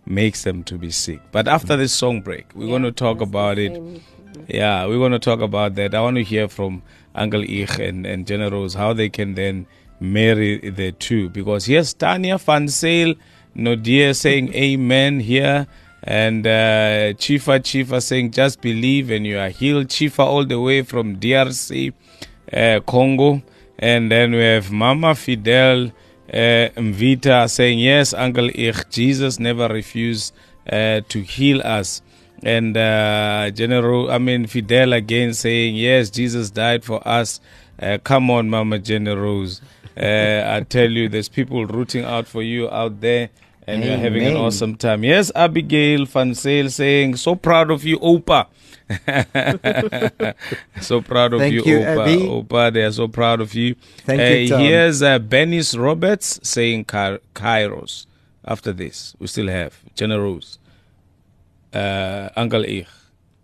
makes 0.07 0.45
them 0.45 0.65
to 0.65 0.79
be 0.79 0.91
sick. 0.91 1.21
But 1.31 1.47
after 1.47 1.77
this 1.77 1.93
song 1.93 2.23
break, 2.23 2.47
we're 2.55 2.69
going 2.69 2.83
to 2.83 2.93
talk 2.93 3.21
about 3.21 3.59
it. 3.59 3.81
Yeah, 4.49 4.87
we're 4.87 4.99
going 4.99 5.13
to 5.13 5.19
talk 5.19 5.41
about 5.41 5.75
that. 5.75 5.95
I 5.95 6.01
want 6.01 6.17
to 6.17 6.25
hear 6.25 6.49
from 6.49 6.83
Uncle 7.15 7.45
Ich 7.45 7.79
and, 7.79 8.07
and 8.07 8.29
Rose 8.31 8.75
how 8.75 8.93
they 8.95 9.11
can 9.11 9.35
then 9.35 9.67
marry 10.01 10.71
the 10.71 10.93
two. 10.93 11.29
Because 11.29 11.67
here's 11.67 11.93
Tanya 11.93 12.39
Van 12.39 12.67
Sale, 12.69 13.15
Nodia 13.55 14.17
saying 14.17 14.55
amen 14.67 15.21
here. 15.21 15.67
And 16.03 16.47
uh, 16.47 17.13
Chifa 17.21 17.61
Chifa 17.61 18.03
saying 18.03 18.31
just 18.31 18.63
believe 18.63 19.11
and 19.11 19.27
you 19.27 19.39
are 19.39 19.51
healed. 19.51 19.89
Chifa 19.89 20.21
all 20.21 20.47
the 20.47 20.59
way 20.59 20.83
from 20.83 21.21
DRC, 21.21 21.93
uh, 22.53 22.81
Congo. 22.87 23.43
And 23.79 24.11
then 24.11 24.33
we 24.33 24.39
have 24.43 24.71
Mama 24.71 25.15
Fidel 25.15 25.93
uh, 26.33 26.69
Mvita 26.77 27.49
saying, 27.51 27.79
Yes, 27.79 28.15
Uncle 28.15 28.51
Ich, 28.55 28.89
Jesus 28.91 29.39
never 29.39 29.69
refused 29.69 30.35
uh, 30.71 31.01
to 31.09 31.21
heal 31.23 31.61
us. 31.63 32.03
And 32.43 32.77
uh, 32.77 33.51
General, 33.51 34.11
I 34.11 34.19
mean, 34.19 34.47
Fidel 34.47 34.93
again 34.93 35.35
saying, 35.35 35.77
Yes, 35.77 36.11
Jesus 36.11 36.51
died 36.51 36.85
for 36.85 37.07
us. 37.07 37.41
Uh, 37.81 37.99
come 38.03 38.31
on, 38.31 38.49
Mama 38.49 38.79
Generals. 38.79 39.61
Uh, 39.97 40.43
I 40.47 40.65
tell 40.69 40.91
you, 40.91 41.09
there's 41.09 41.29
people 41.29 41.67
rooting 41.67 42.05
out 42.05 42.27
for 42.27 42.43
you 42.43 42.71
out 42.71 43.01
there, 43.01 43.31
and 43.67 43.85
you're 43.85 43.97
having 43.99 44.25
an 44.25 44.37
awesome 44.37 44.77
time. 44.77 45.05
Yes, 45.05 45.31
Abigail 45.35 46.07
Fansale 46.07 46.71
saying, 46.71 47.17
So 47.17 47.35
proud 47.35 47.71
of 47.71 47.85
you, 47.85 47.99
Opa. 47.99 48.47
so 50.81 51.01
proud 51.01 51.33
of 51.33 51.41
Thank 51.41 51.55
you, 51.55 51.65
you, 51.65 51.79
Opa. 51.79 52.03
Abby. 52.03 52.27
Opa, 52.27 52.73
they 52.73 52.83
are 52.83 52.93
so 52.93 53.09
proud 53.09 53.41
of 53.41 53.55
you. 53.55 53.75
Thank 54.05 54.21
uh, 54.21 54.25
you, 54.25 54.49
Tom. 54.49 54.61
Here's 54.61 55.03
uh, 55.03 55.19
Benis 55.19 55.79
Roberts 55.79 56.39
saying 56.43 56.85
Ky- 56.85 57.19
Kairos. 57.35 58.07
After 58.45 58.73
this, 58.73 59.15
we 59.19 59.27
still 59.27 59.49
have 59.49 59.79
Generals, 59.95 60.59
uh, 61.73 62.29
Uncle 62.37 62.65
Ich, 62.65 62.87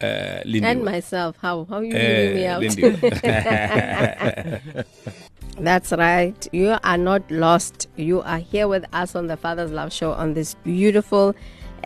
uh, 0.00 0.40
Lindy. 0.44 0.64
And 0.64 0.84
myself. 0.84 1.36
How 1.40 1.64
how 1.64 1.80
you 1.80 1.94
uh, 1.94 1.98
leaving 1.98 2.34
me 2.34 2.46
out? 2.46 2.62
That's 5.58 5.92
right. 5.92 6.48
You 6.52 6.76
are 6.82 6.98
not 6.98 7.30
lost. 7.30 7.88
You 7.96 8.22
are 8.22 8.38
here 8.38 8.68
with 8.68 8.84
us 8.92 9.14
on 9.14 9.26
the 9.26 9.36
Father's 9.36 9.70
Love 9.70 9.92
Show 9.92 10.12
on 10.12 10.34
this 10.34 10.54
beautiful 10.64 11.34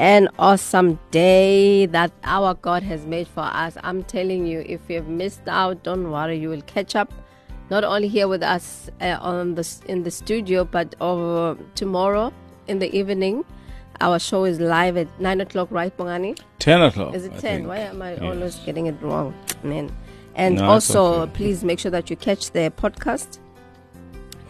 and 0.00 0.30
awesome 0.38 0.98
day 1.10 1.84
that 1.84 2.10
our 2.24 2.54
God 2.54 2.82
has 2.82 3.04
made 3.04 3.28
for 3.28 3.42
us. 3.44 3.76
I'm 3.84 4.02
telling 4.02 4.46
you, 4.46 4.64
if 4.66 4.80
you've 4.88 5.08
missed 5.08 5.46
out, 5.46 5.82
don't 5.82 6.10
worry. 6.10 6.38
You 6.38 6.48
will 6.48 6.62
catch 6.62 6.96
up. 6.96 7.12
Not 7.68 7.84
only 7.84 8.08
here 8.08 8.26
with 8.26 8.42
us 8.42 8.90
uh, 9.02 9.18
on 9.20 9.54
the 9.56 9.68
in 9.86 10.02
the 10.02 10.10
studio, 10.10 10.64
but 10.64 10.94
over 11.02 11.62
tomorrow 11.74 12.32
in 12.66 12.78
the 12.78 12.90
evening. 12.96 13.44
Our 14.00 14.18
show 14.18 14.44
is 14.44 14.58
live 14.58 14.96
at 14.96 15.08
nine 15.20 15.42
o'clock, 15.42 15.68
right, 15.70 15.94
Bongani? 15.94 16.40
10 16.60 16.80
o'clock. 16.80 17.14
Is 17.14 17.26
it 17.26 17.32
I 17.32 17.38
10? 17.38 17.40
think. 17.40 17.68
Why 17.68 17.78
am 17.80 18.00
I 18.00 18.12
Yes. 18.12 18.22
always 18.22 18.56
getting 18.64 18.86
it 18.86 18.96
wrong? 19.02 19.34
Man. 19.62 19.94
And 20.34 20.56
No, 20.56 20.70
also, 20.70 21.02
okay. 21.24 21.32
please 21.34 21.62
make 21.62 21.78
sure 21.78 21.90
that 21.90 22.08
you 22.08 22.16
catch 22.16 22.50
the 22.52 22.72
podcast. 22.74 23.38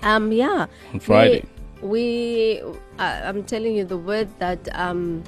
Um, 0.05 0.31
yeah. 0.31 0.67
On 0.95 1.01
Friday. 1.01 1.45
We, 1.83 1.89
we 2.63 2.63
uh, 3.01 3.23
I'm 3.25 3.43
telling 3.43 3.75
you, 3.75 3.85
the 3.85 3.99
word 3.99 4.29
that 4.39 4.69
um, 4.79 5.25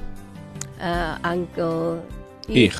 uh, 0.83 1.19
Uncle 1.25 2.05
Ich. 2.49 2.75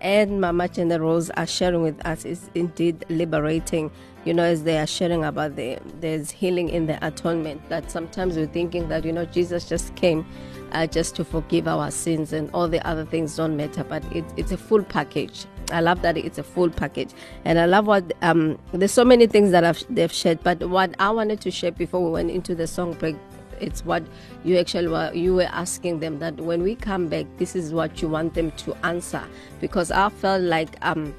and 0.00 0.40
Mama 0.40 0.68
Chenda 0.68 1.00
Rose 1.00 1.30
are 1.30 1.46
sharing 1.46 1.82
with 1.82 2.04
us 2.06 2.24
is 2.24 2.48
indeed 2.54 3.04
liberating. 3.08 3.90
You 4.24 4.34
know, 4.34 4.42
as 4.42 4.64
they 4.64 4.78
are 4.78 4.86
sharing 4.86 5.24
about 5.24 5.54
the 5.56 5.78
there's 6.00 6.30
healing 6.30 6.68
in 6.68 6.86
the 6.86 7.04
atonement. 7.06 7.68
That 7.68 7.90
sometimes 7.90 8.36
we're 8.36 8.46
thinking 8.46 8.88
that 8.88 9.04
you 9.04 9.12
know 9.12 9.24
Jesus 9.24 9.68
just 9.68 9.94
came 9.94 10.26
uh, 10.72 10.86
just 10.86 11.14
to 11.16 11.24
forgive 11.24 11.68
our 11.68 11.90
sins 11.90 12.32
and 12.32 12.50
all 12.52 12.68
the 12.68 12.84
other 12.86 13.04
things 13.04 13.36
don't 13.36 13.56
matter, 13.56 13.84
but 13.84 14.04
it, 14.14 14.24
it's 14.36 14.52
a 14.52 14.56
full 14.56 14.82
package. 14.82 15.46
I 15.72 15.80
love 15.80 16.02
that 16.02 16.16
it's 16.16 16.38
a 16.38 16.44
full 16.44 16.70
package, 16.70 17.10
and 17.44 17.58
I 17.58 17.66
love 17.66 17.86
what 17.86 18.12
um, 18.22 18.58
there's 18.72 18.92
so 18.92 19.04
many 19.04 19.26
things 19.26 19.50
that 19.50 19.64
I've, 19.64 19.84
they've 19.92 20.12
shared. 20.12 20.42
But 20.42 20.62
what 20.68 20.94
I 21.00 21.10
wanted 21.10 21.40
to 21.40 21.50
share 21.50 21.72
before 21.72 22.04
we 22.04 22.10
went 22.10 22.30
into 22.30 22.54
the 22.54 22.66
song 22.66 22.92
break 22.94 23.16
it's 23.60 23.84
what 23.84 24.02
you 24.44 24.56
actually 24.58 24.88
were 24.88 25.12
you 25.14 25.34
were 25.34 25.48
asking 25.52 26.00
them 26.00 26.18
that 26.18 26.36
when 26.36 26.62
we 26.62 26.74
come 26.74 27.08
back 27.08 27.26
this 27.38 27.56
is 27.56 27.72
what 27.72 28.00
you 28.02 28.08
want 28.08 28.34
them 28.34 28.50
to 28.52 28.74
answer. 28.86 29.22
Because 29.60 29.90
i 29.90 30.08
felt 30.08 30.42
like 30.42 30.76
um 30.82 31.14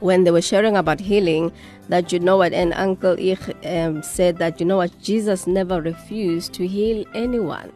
when 0.00 0.24
they 0.24 0.30
were 0.30 0.42
sharing 0.42 0.76
about 0.76 1.00
healing 1.00 1.52
that 1.88 2.12
you 2.12 2.18
know 2.18 2.36
what 2.36 2.52
and 2.52 2.72
uncle 2.74 3.16
ich 3.18 3.38
um, 3.64 4.02
said 4.02 4.38
that 4.38 4.58
you 4.60 4.66
know 4.66 4.76
what 4.76 4.90
jesus 5.00 5.46
never 5.46 5.80
refused 5.80 6.52
to 6.52 6.66
heal 6.66 7.04
anyone. 7.14 7.72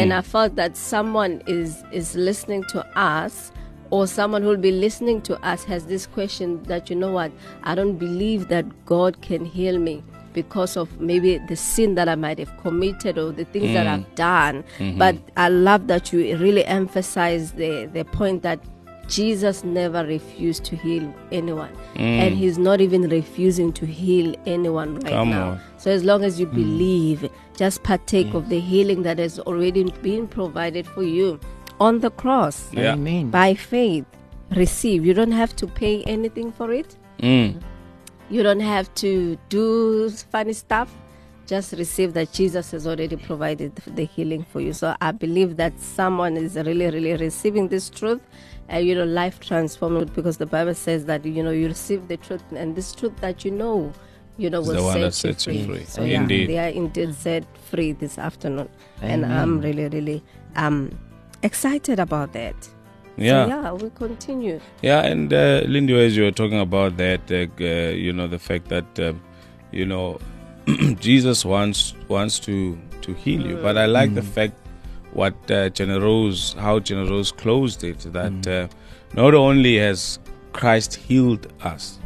And 0.00 0.12
i 0.12 0.20
felt 0.22 0.54
that 0.56 0.76
someone 0.76 1.42
is 1.46 1.82
is 1.92 2.14
listening 2.14 2.64
to 2.64 2.84
us 2.98 3.52
or 3.90 4.06
someone 4.06 4.42
who 4.42 4.48
will 4.48 4.56
be 4.56 4.70
listening 4.72 5.20
to 5.22 5.38
us 5.44 5.64
has 5.64 5.86
this 5.86 6.06
question 6.06 6.62
that 6.64 6.90
you 6.90 6.96
know 6.96 7.10
what 7.12 7.32
i 7.64 7.74
don't 7.74 7.96
believe 7.96 8.48
that 8.48 8.64
god 8.86 9.20
can 9.22 9.44
heal 9.44 9.78
me 9.78 10.02
because 10.32 10.76
of 10.76 11.00
maybe 11.00 11.38
the 11.48 11.56
sin 11.56 11.94
that 11.96 12.08
I 12.08 12.14
might 12.14 12.38
have 12.38 12.56
committed 12.58 13.18
or 13.18 13.32
the 13.32 13.44
things 13.44 13.72
that 13.74 13.86
I've 13.86 14.00
mm. 14.00 14.14
done. 14.14 14.64
Mm-hmm. 14.78 14.98
But 14.98 15.16
I 15.36 15.48
love 15.48 15.86
that 15.88 16.12
you 16.12 16.36
really 16.36 16.64
emphasize 16.64 17.52
the, 17.52 17.86
the 17.92 18.04
point 18.04 18.42
that 18.42 18.60
Jesus 19.08 19.64
never 19.64 20.04
refused 20.04 20.64
to 20.66 20.76
heal 20.76 21.12
anyone. 21.32 21.72
Mm. 21.94 22.00
And 22.00 22.36
he's 22.36 22.58
not 22.58 22.80
even 22.80 23.08
refusing 23.08 23.72
to 23.72 23.86
heal 23.86 24.34
anyone 24.46 24.96
right 25.00 25.12
Come 25.12 25.30
now. 25.30 25.50
on. 25.50 25.60
So 25.78 25.90
as 25.90 26.04
long 26.04 26.22
as 26.24 26.38
you 26.38 26.46
mm. 26.46 26.54
believe, 26.54 27.30
just 27.56 27.82
partake 27.82 28.34
of 28.34 28.48
the 28.48 28.60
healing 28.60 29.02
that 29.02 29.18
has 29.18 29.38
already 29.40 29.84
been 30.02 30.28
provided 30.28 30.86
for 30.86 31.02
you 31.02 31.40
on 31.80 32.00
the 32.00 32.10
cross 32.10 32.72
Yeah. 32.72 32.92
Amen. 32.92 33.30
by 33.30 33.54
faith. 33.54 34.04
Receive. 34.56 35.04
You 35.04 35.14
don't 35.14 35.32
have 35.32 35.54
to 35.56 35.66
pay 35.66 36.02
anything 36.04 36.52
for 36.52 36.72
it. 36.72 36.96
You 38.30 38.42
don't 38.42 38.60
have 38.60 38.92
to 38.96 39.38
do 39.48 40.10
funny 40.10 40.52
stuff 40.52 40.94
just 41.48 41.72
receive 41.72 42.12
that 42.12 42.30
Jesus 42.30 42.70
has 42.72 42.86
already 42.86 43.16
provided 43.16 43.74
the 43.74 44.04
healing 44.04 44.44
for 44.44 44.60
you. 44.60 44.74
So 44.74 44.94
I 45.00 45.12
believe 45.12 45.56
that 45.56 45.80
someone 45.80 46.36
is 46.36 46.56
really, 46.56 46.90
really 46.90 47.16
receiving 47.16 47.68
this 47.68 47.88
truth, 47.88 48.20
and 48.68 48.86
you 48.86 48.94
know, 48.94 49.04
life 49.04 49.40
transformed 49.40 50.14
because 50.14 50.36
the 50.36 50.46
Bible 50.46 50.74
says 50.74 51.06
that, 51.06 51.24
you 51.24 51.42
know, 51.42 51.50
you 51.50 51.66
receive 51.68 52.06
the 52.06 52.18
truth 52.18 52.44
and 52.54 52.76
this 52.76 52.94
truth 52.94 53.16
that 53.22 53.44
you 53.46 53.50
know, 53.50 53.92
you 54.36 54.50
know, 54.50 54.58
It's 54.58 54.68
will 54.68 54.76
the 54.76 54.82
one 54.82 54.92
set 54.92 55.00
that 55.00 55.14
sets 55.14 55.46
you 55.46 55.64
free. 55.64 55.76
free. 55.78 55.84
So 55.84 56.02
Indeed. 56.02 56.50
they 56.50 56.58
are 56.58 56.68
indeed 56.68 57.14
set 57.14 57.44
free 57.56 57.92
this 57.92 58.18
afternoon. 58.18 58.68
And 59.00 59.24
I'm 59.24 59.60
really, 59.60 59.88
really 59.88 60.22
um, 60.54 60.96
excited 61.42 61.98
about 61.98 62.34
that. 62.34 62.54
Yeah. 63.18 63.44
So 63.44 63.48
yeah, 63.50 63.72
we 63.72 63.90
continue. 63.90 64.60
Yeah, 64.82 65.00
and 65.02 65.32
uh, 65.32 65.62
Lindy, 65.66 65.94
as 65.98 66.16
you 66.16 66.22
were 66.24 66.30
talking 66.30 66.60
about 66.60 66.96
that, 66.98 67.20
uh, 67.30 67.46
uh, 67.62 67.90
you 67.92 68.12
know, 68.12 68.26
the 68.28 68.38
fact 68.38 68.68
that, 68.68 68.98
um, 69.00 69.20
you 69.72 69.84
know, 69.86 70.18
Jesus 71.00 71.44
wants 71.44 71.94
wants 72.08 72.38
to 72.40 72.78
to 73.02 73.14
heal 73.14 73.44
you, 73.46 73.56
but 73.56 73.76
I 73.78 73.86
like 73.86 74.14
the 74.14 74.22
fact 74.22 74.54
what 75.12 75.34
uh, 75.50 75.70
Generose, 75.70 76.54
how 76.54 76.78
Generose 76.78 77.32
closed 77.32 77.82
it, 77.84 78.00
that 78.12 78.46
uh, 78.46 78.68
not 79.14 79.34
only 79.34 79.78
has 79.78 80.18
Christ 80.52 80.94
healed 80.96 81.46
us, 81.62 81.98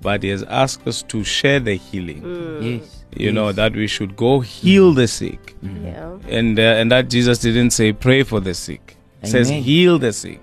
but 0.00 0.22
He 0.22 0.28
has 0.28 0.42
asked 0.44 0.86
us 0.86 1.02
to 1.04 1.24
share 1.24 1.58
the 1.60 1.74
healing. 1.76 2.22
Yes. 2.62 3.04
You 3.16 3.32
know 3.32 3.52
that 3.52 3.74
we 3.74 3.86
should 3.86 4.16
go 4.16 4.40
heal 4.40 4.92
the 4.92 5.06
sick, 5.08 5.54
Yeah. 5.62 6.18
and 6.28 6.58
uh, 6.58 6.62
and 6.62 6.90
that 6.92 7.08
Jesus 7.10 7.38
didn't 7.38 7.70
say 7.70 7.92
pray 7.92 8.22
for 8.22 8.40
the 8.40 8.54
sick. 8.54 8.96
He 9.22 9.28
says 9.28 9.48
heal 9.48 9.98
the 9.98 10.12
sick. 10.12 10.40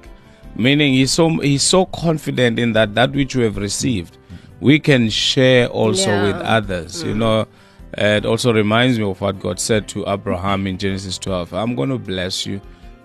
Meaning 0.60 0.94
he's 0.94 1.12
so 1.12 1.30
he's 1.40 1.64
so 1.64 1.86
confident 1.86 2.60
in 2.60 2.74
that 2.74 2.94
that 2.96 3.12
which 3.14 3.36
we 3.36 3.44
have 3.46 3.58
received, 3.58 4.18
we 4.60 4.78
can 4.80 5.10
share 5.10 5.68
also 5.68 6.10
Yeah. 6.12 6.24
with 6.28 6.36
others. 6.58 7.02
You 7.04 7.16
know, 7.16 7.48
it 7.98 8.26
also 8.26 8.52
reminds 8.54 9.00
me 9.00 9.06
of 9.10 9.22
what 9.22 9.40
God 9.40 9.60
said 9.60 9.88
to 9.90 10.04
Abraham 10.08 10.68
in 10.68 10.78
Genesis 10.78 11.18
12. 11.18 11.54
I'm 11.54 11.76
going 11.76 11.90
to 11.90 11.98
bless 11.98 12.46
you, 12.46 12.60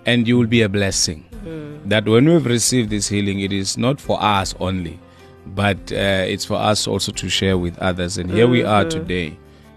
and 0.05 0.27
you 0.27 0.37
will 0.39 0.49
be 0.49 0.63
a 0.63 0.69
blessing. 0.69 1.25
That 1.87 2.07
when 2.09 2.27
we've 2.29 2.45
received 2.47 2.91
this 2.91 3.07
healing, 3.09 3.41
it 3.41 3.53
is 3.53 3.77
not 3.79 4.01
for 4.01 4.21
us 4.21 4.55
only, 4.61 4.99
but 5.55 5.77
uh, 5.93 6.25
it's 6.33 6.45
for 6.45 6.57
us 6.57 6.87
also 6.89 7.13
to 7.13 7.29
share 7.29 7.57
with 7.59 7.79
others. 7.79 8.17
And 8.19 8.31
here 8.31 8.49
we 8.49 8.65
are 8.65 8.85
today, 8.87 9.37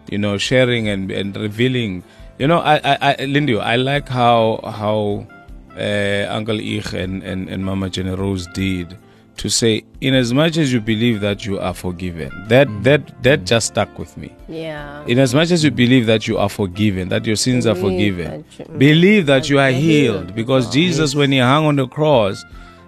you 0.10 0.18
know, 0.18 0.38
sharing 0.38 0.88
and, 0.88 1.12
and 1.12 1.36
revealing. 1.36 2.04
You 2.40 2.48
know, 2.48 2.60
I, 2.60 2.76
I, 2.84 2.98
I 3.20 3.26
Lindy, 3.26 3.58
I 3.60 3.76
like 3.76 4.08
how 4.08 4.62
how 4.64 5.28
Uncle 6.30 6.60
Ich 6.60 6.94
and, 6.94 7.24
and, 7.24 7.50
and 7.50 7.64
Mama 7.66 7.90
Generose 7.90 8.48
did 8.54 8.98
to 9.38 9.50
say, 9.50 9.84
in 10.02 10.16
as 10.16 10.34
much 10.34 10.58
as 10.58 10.74
you 10.74 10.82
believe 10.82 11.22
that 11.22 11.46
you 11.46 11.60
are 11.60 11.74
forgiven, 11.74 12.32
that 12.48 12.68
that 12.84 13.02
that 13.24 13.46
just 13.46 13.68
stuck 13.68 14.00
with 14.00 14.18
me. 14.18 14.34
Yeah. 14.50 15.06
In 15.06 15.20
as 15.20 15.36
much 15.36 15.52
as 15.52 15.64
you 15.64 15.70
believe 15.70 16.08
that 16.08 16.28
you 16.28 16.40
are 16.40 16.50
forgiven, 16.50 17.10
that 17.10 17.24
your 17.26 17.36
sins 17.36 17.68
are 17.68 17.76
forgiven, 17.76 18.44
that 18.58 18.60
you- 18.70 18.78
believe 18.80 19.28
that 19.28 19.48
you 19.50 19.60
are 19.60 19.70
healed, 19.70 20.24
healed. 20.26 20.36
because 20.36 20.72
Jesus, 20.72 21.14
when 21.14 21.32
he 21.32 21.38
hung 21.38 21.66
on 21.68 21.76
the 21.76 21.88
cross, 21.88 22.44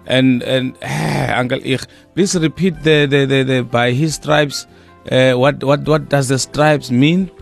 and 0.06 0.42
and 0.42 0.74
Uncle 0.82 1.60
Ich, 1.62 1.82
please 2.16 2.34
repeat 2.34 2.74
the 2.82 3.06
the, 3.06 3.26
the, 3.26 3.42
the 3.44 3.62
by 3.62 3.92
his 3.92 4.14
stripes. 4.16 4.66
Uh, 5.10 5.34
what 5.34 5.62
what 5.62 5.86
what 5.86 6.08
does 6.08 6.26
the 6.28 6.38
stripes 6.38 6.90
mean? 6.90 7.30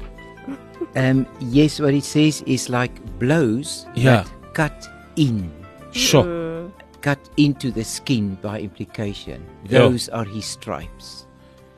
Um, 0.96 1.26
yes, 1.40 1.80
what 1.80 1.94
it 1.94 2.02
says 2.04 2.42
is 2.46 2.68
like 2.68 2.90
blows 3.18 3.86
Yeah. 3.94 4.24
that 4.24 4.54
cut 4.54 4.88
in, 5.18 5.50
Sure. 5.92 6.24
Mm. 6.24 6.72
cut 7.00 7.18
into 7.36 7.70
the 7.70 7.84
skin 7.84 8.36
by 8.42 8.60
implication. 8.60 9.44
Yeah. 9.64 9.80
Those 9.80 10.08
are 10.08 10.24
his 10.24 10.44
stripes. 10.44 11.26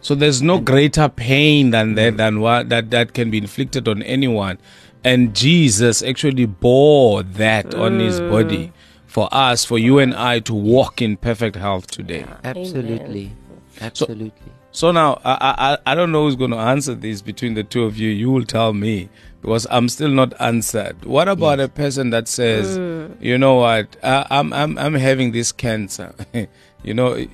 So 0.01 0.15
there's 0.15 0.41
no 0.43 0.59
greater 0.59 1.09
pain 1.09 1.71
than 1.71 1.95
that 1.95 2.15
mm. 2.15 2.17
than 2.17 2.41
what 2.41 2.69
that 2.71 2.91
that 2.91 3.13
can 3.13 3.31
be 3.31 3.39
inflicted 3.39 3.89
on 3.89 4.03
anyone, 4.03 4.59
and 5.05 5.35
Jesus 5.35 6.03
actually 6.03 6.47
bore 6.47 7.23
that 7.23 7.75
on 7.75 8.01
his 8.01 8.21
mm. 8.21 8.31
body 8.31 8.73
for 9.07 9.29
us, 9.33 9.65
for 9.65 9.79
you 9.79 9.99
and 9.99 10.15
I 10.15 10.41
to 10.41 10.55
walk 10.55 11.03
in 11.03 11.17
perfect 11.17 11.57
health 11.57 11.89
today. 11.89 12.25
Absolutely. 12.45 13.33
Absolutely. 13.81 14.33
So 14.37 14.60
now 14.93 15.21
I, 15.25 15.79
I 15.87 15.93
I 15.93 15.95
don't 15.95 16.13
know 16.13 16.25
who's 16.25 16.37
going 16.37 16.53
to 16.53 16.57
answer 16.59 16.95
this 16.95 17.23
between 17.23 17.55
the 17.55 17.65
two 17.65 17.85
of 17.85 17.99
you. 17.99 18.11
You 18.11 18.31
will 18.31 18.45
tell 18.45 18.73
me 18.73 19.09
because 19.43 19.67
I'm 19.71 19.89
still 19.89 20.11
not 20.11 20.39
answered. 20.41 21.05
What 21.05 21.29
about 21.29 21.61
a 21.61 21.69
person 21.69 22.11
that 22.11 22.29
says, 22.29 22.79
mm. 22.79 23.17
you 23.21 23.39
know 23.39 23.57
what, 23.57 23.97
I, 24.03 24.27
I'm 24.31 24.53
I'm 24.53 24.79
I'm 24.79 24.95
having 24.95 25.33
this 25.33 25.53
cancer. 25.53 26.15
you 26.83 26.95
know, 26.95 27.25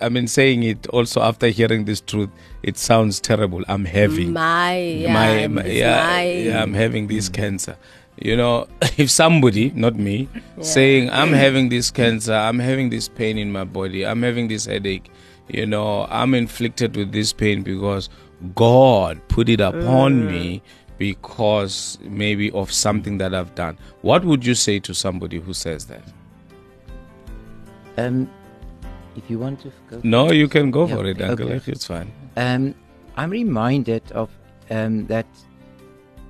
I've 0.00 0.12
been 0.12 0.28
saying 0.28 0.64
it 0.64 0.86
also 0.88 1.22
after 1.22 1.48
hearing 1.48 1.84
this 1.84 2.00
truth. 2.00 2.30
It 2.62 2.76
sounds 2.76 3.20
terrible. 3.20 3.62
I'm 3.68 3.84
having 3.84 4.28
mm, 4.28 4.32
My, 4.32 4.78
yeah, 4.78 5.12
my, 5.12 5.46
my- 5.48 5.66
yeah, 5.66 6.06
my- 6.06 6.22
yeah, 6.22 6.62
I'm 6.62 6.74
having 6.74 7.06
this 7.06 7.28
mm. 7.28 7.34
cancer. 7.34 7.76
You 8.20 8.36
know, 8.36 8.68
if 8.96 9.10
somebody, 9.10 9.70
not 9.74 9.96
me, 9.96 10.28
saying 10.60 11.10
I'm 11.10 11.32
having 11.44 11.68
this 11.70 11.90
cancer, 11.90 12.34
I'm 12.34 12.58
having 12.58 12.90
this 12.90 13.08
pain 13.08 13.38
in 13.38 13.50
my 13.50 13.64
body, 13.64 14.04
I'm 14.06 14.22
having 14.22 14.48
this 14.48 14.66
headache, 14.66 15.10
you 15.52 15.66
know, 15.66 16.06
I'm 16.10 16.34
inflicted 16.34 16.96
with 16.96 17.12
this 17.12 17.32
pain 17.32 17.62
because 17.62 18.08
God 18.54 19.20
put 19.28 19.48
it 19.48 19.60
upon 19.60 20.26
me 20.26 20.62
because 20.98 21.98
maybe 22.02 22.50
of 22.52 22.72
something 22.72 23.18
that 23.18 23.34
I've 23.34 23.54
done. 23.54 23.78
What 24.02 24.24
would 24.24 24.44
you 24.46 24.54
say 24.54 24.80
to 24.80 24.94
somebody 24.94 25.38
who 25.38 25.52
says 25.52 25.86
that? 25.86 26.02
Um, 27.98 28.30
if 29.16 29.28
you 29.28 29.38
want 29.38 29.60
to 29.60 29.72
go. 29.90 30.00
No, 30.02 30.32
you 30.32 30.48
can 30.48 30.70
go 30.70 30.86
Yeah, 30.86 30.96
for 30.96 31.06
it, 31.06 31.20
Uncle. 31.20 31.52
okay. 31.52 31.72
It's 31.72 31.86
fine. 31.86 32.10
Um, 32.36 32.74
I'm 33.16 33.30
reminded 33.30 34.10
of 34.12 34.30
um, 34.70 35.06
that 35.08 35.26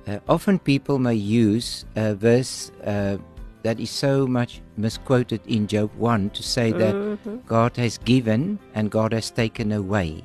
uh, 0.07 0.19
often 0.27 0.59
people 0.59 0.99
may 0.99 1.13
use 1.15 1.85
a 1.95 2.13
verse 2.13 2.71
uh, 2.83 3.17
that 3.63 3.79
is 3.79 3.89
so 3.89 4.27
much 4.27 4.61
misquoted 4.77 5.41
in 5.47 5.67
Job 5.67 5.89
1 5.95 6.29
to 6.31 6.43
say 6.43 6.71
that 6.71 6.93
mm-hmm. 6.93 7.37
God 7.47 7.75
has 7.77 7.97
given 7.97 8.59
and 8.75 8.91
God 8.91 9.13
has 9.13 9.31
taken 9.31 9.71
away. 9.71 10.23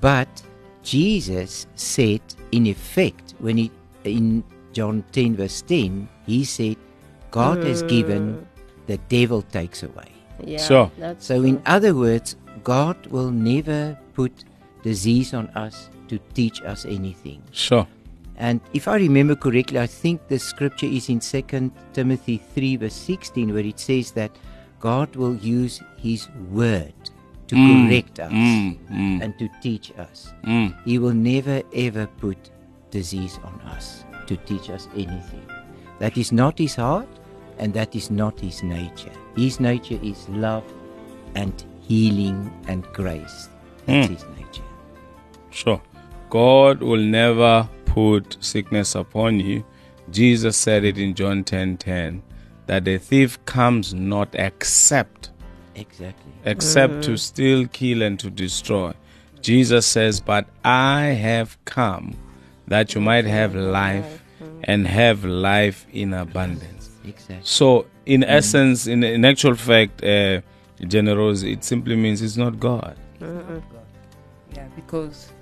But 0.00 0.28
Jesus 0.82 1.66
said, 1.74 2.20
in 2.52 2.66
effect, 2.66 3.34
when 3.38 3.56
he 3.56 3.70
in 4.04 4.44
John 4.72 5.04
10, 5.12 5.36
verse 5.36 5.62
10, 5.62 6.08
he 6.26 6.44
said, 6.44 6.76
God 7.30 7.62
has 7.64 7.82
given, 7.82 8.34
mm. 8.34 8.46
the 8.86 8.98
devil 9.08 9.42
takes 9.42 9.82
away. 9.82 10.12
Yeah, 10.44 10.58
Sure. 10.58 10.90
That's 10.98 11.26
So, 11.26 11.42
in 11.42 11.60
other 11.66 11.94
words, 11.94 12.36
God 12.64 12.96
will 13.06 13.30
never 13.30 13.98
put 14.14 14.32
disease 14.82 15.34
on 15.34 15.48
us 15.48 15.90
to 16.08 16.18
teach 16.34 16.62
us 16.62 16.84
anything. 16.84 17.42
Sure. 17.52 17.86
And 18.38 18.60
if 18.72 18.86
I 18.88 18.96
remember 18.96 19.34
correctly, 19.34 19.78
I 19.80 19.86
think 19.88 20.28
the 20.28 20.38
scripture 20.38 20.86
is 20.86 21.08
in 21.08 21.18
2 21.20 21.72
Timothy 21.92 22.38
3, 22.54 22.76
verse 22.76 22.94
16, 22.94 23.52
where 23.52 23.64
it 23.64 23.80
says 23.80 24.12
that 24.12 24.30
God 24.80 25.14
will 25.16 25.34
use 25.36 25.82
His 25.96 26.28
word 26.50 26.94
to 27.48 27.56
correct 27.56 28.20
us 28.20 28.30
Mm, 28.30 28.78
mm, 28.90 29.22
and 29.22 29.36
to 29.38 29.48
teach 29.62 29.90
us. 29.98 30.32
mm. 30.44 30.72
He 30.84 30.98
will 30.98 31.14
never 31.14 31.62
ever 31.74 32.06
put 32.06 32.50
disease 32.90 33.38
on 33.42 33.60
us 33.72 34.04
to 34.28 34.36
teach 34.36 34.70
us 34.70 34.86
anything. 34.94 35.42
That 35.98 36.16
is 36.16 36.30
not 36.30 36.58
His 36.58 36.76
heart 36.76 37.08
and 37.58 37.74
that 37.74 37.96
is 37.96 38.10
not 38.10 38.38
His 38.38 38.62
nature. 38.62 39.10
His 39.34 39.58
nature 39.58 39.98
is 40.02 40.28
love 40.28 40.62
and 41.34 41.52
healing 41.80 42.52
and 42.68 42.84
grace. 42.92 43.48
That's 43.86 44.06
Mm. 44.08 44.10
His 44.14 44.24
nature. 44.38 44.68
Sure. 45.50 45.80
God 46.30 46.82
will 46.82 47.02
never 47.02 47.66
put 47.88 48.36
sickness 48.40 48.94
upon 48.94 49.40
you. 49.40 49.64
Jesus 50.10 50.56
said 50.56 50.84
it 50.84 50.98
in 50.98 51.14
John 51.14 51.44
10:10 51.44 52.22
that 52.66 52.84
the 52.84 52.98
thief 52.98 53.42
comes 53.44 53.94
not 53.94 54.28
except 54.34 55.30
Exactly. 55.74 56.32
except 56.44 57.02
to 57.04 57.16
steal, 57.16 57.66
kill 57.66 58.02
and 58.02 58.18
to 58.20 58.30
destroy. 58.30 58.92
Jesus 59.40 59.86
says, 59.86 60.20
"But 60.20 60.46
I 60.64 61.00
have 61.28 61.56
come 61.64 62.16
that 62.66 62.94
you 62.94 63.00
might 63.00 63.24
have 63.24 63.54
life 63.54 64.22
and 64.64 64.86
have 64.86 65.24
life 65.24 65.86
in 65.92 66.12
abundance." 66.14 66.90
Exactly. 67.04 67.38
So, 67.42 67.86
in 68.06 68.20
mm-hmm. 68.20 68.30
essence, 68.30 68.86
in, 68.86 69.02
in 69.04 69.24
actual 69.24 69.54
fact, 69.54 70.04
uh, 70.04 70.40
Generose, 70.86 71.42
it 71.42 71.64
simply 71.64 71.96
means 71.96 72.22
it's 72.22 72.36
not 72.36 72.60
God. 72.60 72.96
God. 73.20 73.62
Yeah, 74.54 74.66
because 74.76 75.32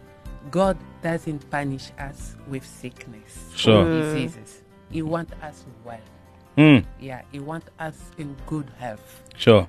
God 0.51 0.77
doesn't 1.07 1.49
punish 1.51 1.87
us 1.99 2.35
with 2.49 2.65
sickness 2.67 3.33
Sure. 3.55 3.83
or 3.83 3.87
mm. 3.87 4.03
diseases. 4.03 4.63
He 4.91 5.03
wants 5.03 5.33
us 5.41 5.65
well. 5.85 6.07
Hmm. 6.59 6.79
Yeah, 6.99 7.23
He 7.31 7.39
wants 7.39 7.69
us 7.79 7.97
in 8.19 8.35
good 8.47 8.69
health. 8.83 9.23
Sure. 9.37 9.69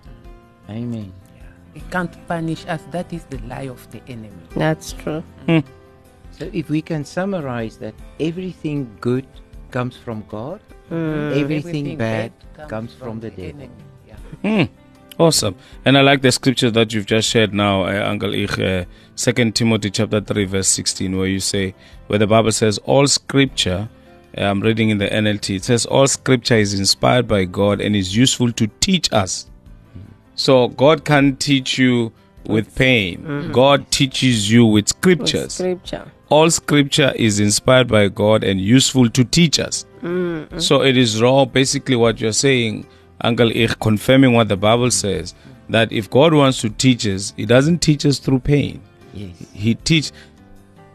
Mm. 0.67 0.77
Amen. 0.77 1.13
Yeah. 1.35 1.43
He 1.75 1.81
can't 1.91 2.15
punish 2.27 2.65
us. 2.65 2.81
That 2.89 3.13
is 3.13 3.23
the 3.25 3.37
lie 3.51 3.69
of 3.75 3.81
the 3.91 4.01
enemy. 4.07 4.45
That's 4.55 4.93
true. 4.93 5.21
Hmm. 5.45 5.59
So 6.31 6.49
if 6.53 6.69
we 6.69 6.81
can 6.81 7.05
summarize 7.05 7.77
that 7.85 7.93
everything 8.19 8.97
good 8.99 9.27
comes 9.69 9.95
from 9.95 10.23
God, 10.27 10.59
hmm. 10.89 11.33
everything, 11.43 11.97
bad 11.97 12.31
comes, 12.67 12.93
from, 12.95 13.19
the 13.19 13.29
devil. 13.29 13.61
enemy. 13.61 13.83
Yeah. 14.07 14.17
Hmm. 14.45 14.73
Awesome. 15.19 15.55
And 15.83 15.97
I 15.97 16.01
like 16.01 16.21
the 16.21 16.31
scripture 16.31 16.69
that 16.71 16.93
you've 16.93 17.07
just 17.07 17.27
shared 17.29 17.53
now, 17.53 17.83
uh, 17.85 18.05
Uncle 18.07 18.35
Ich, 18.35 18.59
uh, 18.59 18.85
2 19.15 19.51
Timothy 19.51 19.89
chapter 19.89 20.21
3, 20.21 20.45
verse 20.45 20.67
16, 20.67 21.17
where 21.17 21.27
you 21.27 21.39
say, 21.39 21.73
where 22.07 22.19
the 22.19 22.27
Bible 22.27 22.51
says, 22.51 22.77
all 22.79 23.07
scripture, 23.07 23.89
uh, 24.37 24.41
I'm 24.41 24.61
reading 24.61 24.89
in 24.91 24.99
the 24.99 25.07
NLT, 25.07 25.55
it 25.55 25.63
says, 25.63 25.85
all 25.87 26.05
scripture 26.07 26.55
is 26.57 26.79
inspired 26.79 27.27
by 27.27 27.45
God 27.45 27.81
and 27.81 27.95
is 27.95 28.15
useful 28.15 28.51
to 28.53 28.67
teach 28.79 29.11
us. 29.11 29.49
So 30.35 30.67
God 30.67 31.03
can 31.03 31.35
teach 31.37 31.79
you 31.79 32.11
with 32.45 32.75
pain. 32.75 33.51
God 33.51 33.89
teaches 33.89 34.51
you 34.51 34.65
with 34.65 34.83
With 34.85 34.89
scriptures. 34.89 35.53
scripture. 35.55 36.11
all 36.29 36.49
scripture 36.51 37.11
is 37.15 37.39
inspired 37.39 37.87
by 37.87 38.07
God 38.07 38.43
and 38.43 38.61
useful 38.61 39.09
to 39.09 39.23
teach 39.23 39.59
us. 39.59 39.85
So 40.59 40.83
it 40.83 40.95
is 40.95 41.21
raw, 41.21 41.43
basically, 41.45 41.95
what 41.95 42.21
you're 42.21 42.31
saying, 42.33 42.85
Uncle 43.21 43.51
Ich, 43.51 43.79
confirming 43.79 44.33
what 44.33 44.47
the 44.47 44.57
Bible 44.57 44.91
says 44.91 45.33
that 45.69 45.91
if 45.91 46.09
God 46.09 46.33
wants 46.33 46.61
to 46.61 46.69
teach 46.69 47.05
us, 47.07 47.33
He 47.35 47.45
doesn't 47.45 47.79
teach 47.79 48.05
us 48.05 48.19
through 48.19 48.39
pain. 48.39 48.81
Yes. 49.13 49.35
He 49.53 49.75
teach, 49.75 50.11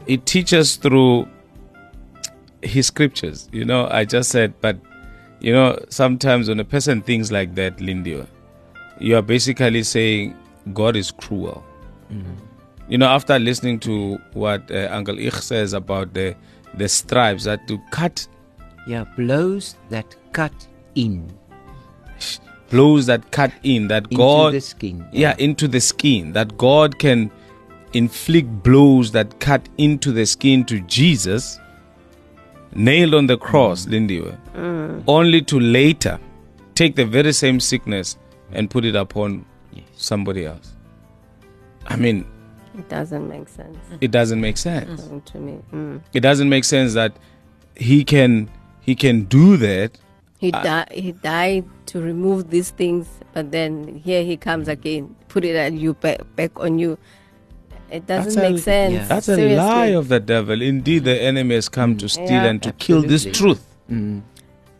He 0.07 0.17
teaches 0.17 0.77
through 0.77 1.29
His 2.63 2.87
scriptures. 2.87 3.49
You 3.53 3.65
know, 3.65 3.89
I 3.91 4.05
just 4.05 4.31
said, 4.31 4.55
but 4.61 4.77
you 5.41 5.53
know, 5.53 5.79
sometimes 5.89 6.49
when 6.49 6.61
a 6.61 6.65
person 6.65 7.03
thinks 7.03 7.33
like 7.33 7.55
that, 7.57 7.81
Lindy, 7.81 8.25
you 9.01 9.17
are 9.17 9.23
basically 9.23 9.83
saying 9.83 10.37
God 10.73 10.97
is 10.97 11.11
cruel. 11.11 11.65
You 12.89 12.99
know, 12.99 13.07
after 13.09 13.39
listening 13.39 13.81
to 13.81 14.19
what 14.35 14.71
uh, 14.71 14.89
Uncle 14.93 15.19
Ich 15.19 15.35
says 15.35 15.73
about 15.73 16.13
the 16.13 16.37
the 16.75 16.89
stripes 16.89 17.45
that 17.45 17.67
to 17.69 17.79
cut 17.91 18.27
Yeah, 18.87 19.05
blows 19.17 19.77
that 19.91 20.17
cut 20.33 20.53
in 20.95 21.31
blows 22.73 23.07
that 23.07 23.31
cut 23.31 23.53
in, 23.63 23.87
that 23.89 24.05
into 24.05 24.17
God 24.17 24.55
the 24.55 24.61
skin. 24.61 25.07
yeah 25.13 25.35
into 25.39 25.69
the 25.69 25.81
skin, 25.81 26.33
that 26.33 26.57
God 26.59 26.99
can 26.99 27.31
inflict 27.93 28.49
blows 28.63 29.13
that 29.13 29.39
cut 29.39 29.69
into 29.79 30.11
the 30.13 30.25
skin 30.27 30.65
to 30.65 30.81
Jesus, 30.81 31.61
nailed 32.75 33.15
on 33.15 33.27
the 33.27 33.37
cross, 33.37 33.87
Lindy, 33.87 34.23
only 35.07 35.43
to 35.43 35.61
later 35.61 36.19
take 36.75 36.97
the 36.97 37.05
very 37.05 37.33
same 37.33 37.61
sickness 37.61 38.17
and 38.53 38.71
put 38.71 38.85
it 38.85 38.97
upon 38.97 39.45
somebody 39.97 40.47
else. 40.47 40.75
I 41.87 41.97
mean, 41.97 42.25
It 42.79 42.89
doesn't 42.89 43.29
make 43.29 43.49
sense 43.49 43.77
it 44.01 44.11
doesn't 44.11 44.41
make 44.41 44.57
sense. 44.57 45.03
to 45.33 45.39
me. 45.39 45.59
Mm. 45.73 46.01
It 46.15 46.21
doesn't 46.21 46.49
make 46.49 46.65
sense 46.65 46.95
that 46.95 47.13
he 47.77 48.03
can 48.05 48.49
he 48.81 48.95
can 48.95 49.25
do 49.25 49.57
that. 49.59 49.99
He 50.42 50.50
died. 50.50 50.88
He 50.92 51.12
died 51.12 51.64
to 51.87 52.00
remove 52.00 52.50
these 52.50 52.70
things, 52.70 53.07
but 53.33 53.52
then 53.52 54.00
here 54.05 54.24
he 54.24 54.37
comes 54.37 54.66
again, 54.66 55.14
put 55.28 55.44
it 55.44 55.55
at 55.55 55.72
you 55.72 55.94
back, 55.94 56.18
back 56.35 56.59
on 56.59 56.78
you. 56.81 56.98
It 57.90 58.07
doesn't 58.07 58.35
That's 58.35 58.37
a- 58.48 58.50
make 58.50 58.62
sense. 58.62 58.94
yeah. 58.94 59.07
That's 59.07 59.28
a 59.28 59.57
lie 59.57 59.87
of 60.00 60.09
the 60.09 60.18
devil. 60.18 60.61
Indeed, 60.61 61.05
the 61.05 61.20
enemy 61.22 61.55
has 61.55 61.68
come 61.68 61.96
to 61.98 62.09
steal 62.09 62.26
Yeah. 62.42 62.44
and 62.50 62.62
to 62.62 62.72
kill 62.72 63.02
this 63.02 63.24
truth. 63.24 63.62
Mm. 63.90 64.22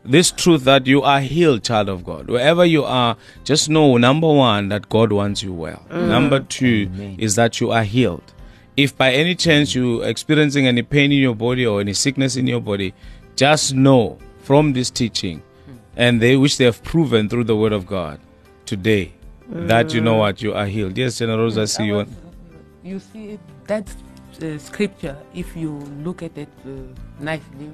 This 0.05 0.33
truth 0.33 0.65
that 0.65 0.89
you 0.89 1.03
are 1.03 1.21
healed, 1.21 1.63
child 1.63 1.89
of 1.89 2.05
God. 2.05 2.29
Wherever 2.29 2.65
you 2.65 2.83
are, 2.85 3.17
just 3.45 3.69
know 3.71 3.97
number 3.99 4.27
one, 4.33 4.69
that 4.71 4.89
God 4.89 5.13
wants 5.13 5.45
you 5.45 5.53
well. 5.53 5.83
Number 5.93 6.41
two 6.41 6.89
Amen. 6.93 7.17
is 7.19 7.37
that 7.37 7.61
you 7.61 7.71
are 7.71 7.85
healed. 7.85 8.33
If 8.77 8.97
by 8.99 9.13
any 9.13 9.37
chance 9.37 9.77
you're 9.77 10.05
experiencing 10.05 10.67
any 10.67 10.83
pain 10.83 11.13
in 11.13 11.19
your 11.19 11.37
body 11.37 11.65
or 11.65 11.81
any 11.81 11.93
sickness 11.93 12.35
in 12.35 12.49
your 12.49 12.61
body, 12.61 12.95
just 13.37 13.75
know 13.75 14.19
from 14.41 14.73
this 14.73 14.91
teaching 14.91 15.41
and 15.97 16.21
they 16.21 16.37
which 16.37 16.57
they 16.59 16.65
have 16.65 16.83
proven 16.83 17.29
through 17.29 17.45
the 17.45 17.57
word 17.57 17.73
of 17.73 17.87
God 17.87 18.19
today 18.67 19.13
that 19.49 19.93
you 19.93 20.01
know 20.01 20.15
what 20.17 20.41
you 20.41 20.55
are 20.55 20.67
healed. 20.67 20.97
Yes, 20.97 21.19
Generose, 21.19 21.59
I 21.59 21.67
see 21.67 21.85
you. 21.87 21.95
Was- 21.95 22.09
You 22.85 22.99
see 22.99 23.39
that 23.67 23.87
uh, 24.43 24.59
scripture. 24.59 25.17
If 25.35 25.55
you 25.57 25.71
look 26.03 26.23
at 26.23 26.37
it 26.37 26.49
uh, 26.67 26.71
nicely, 27.21 27.71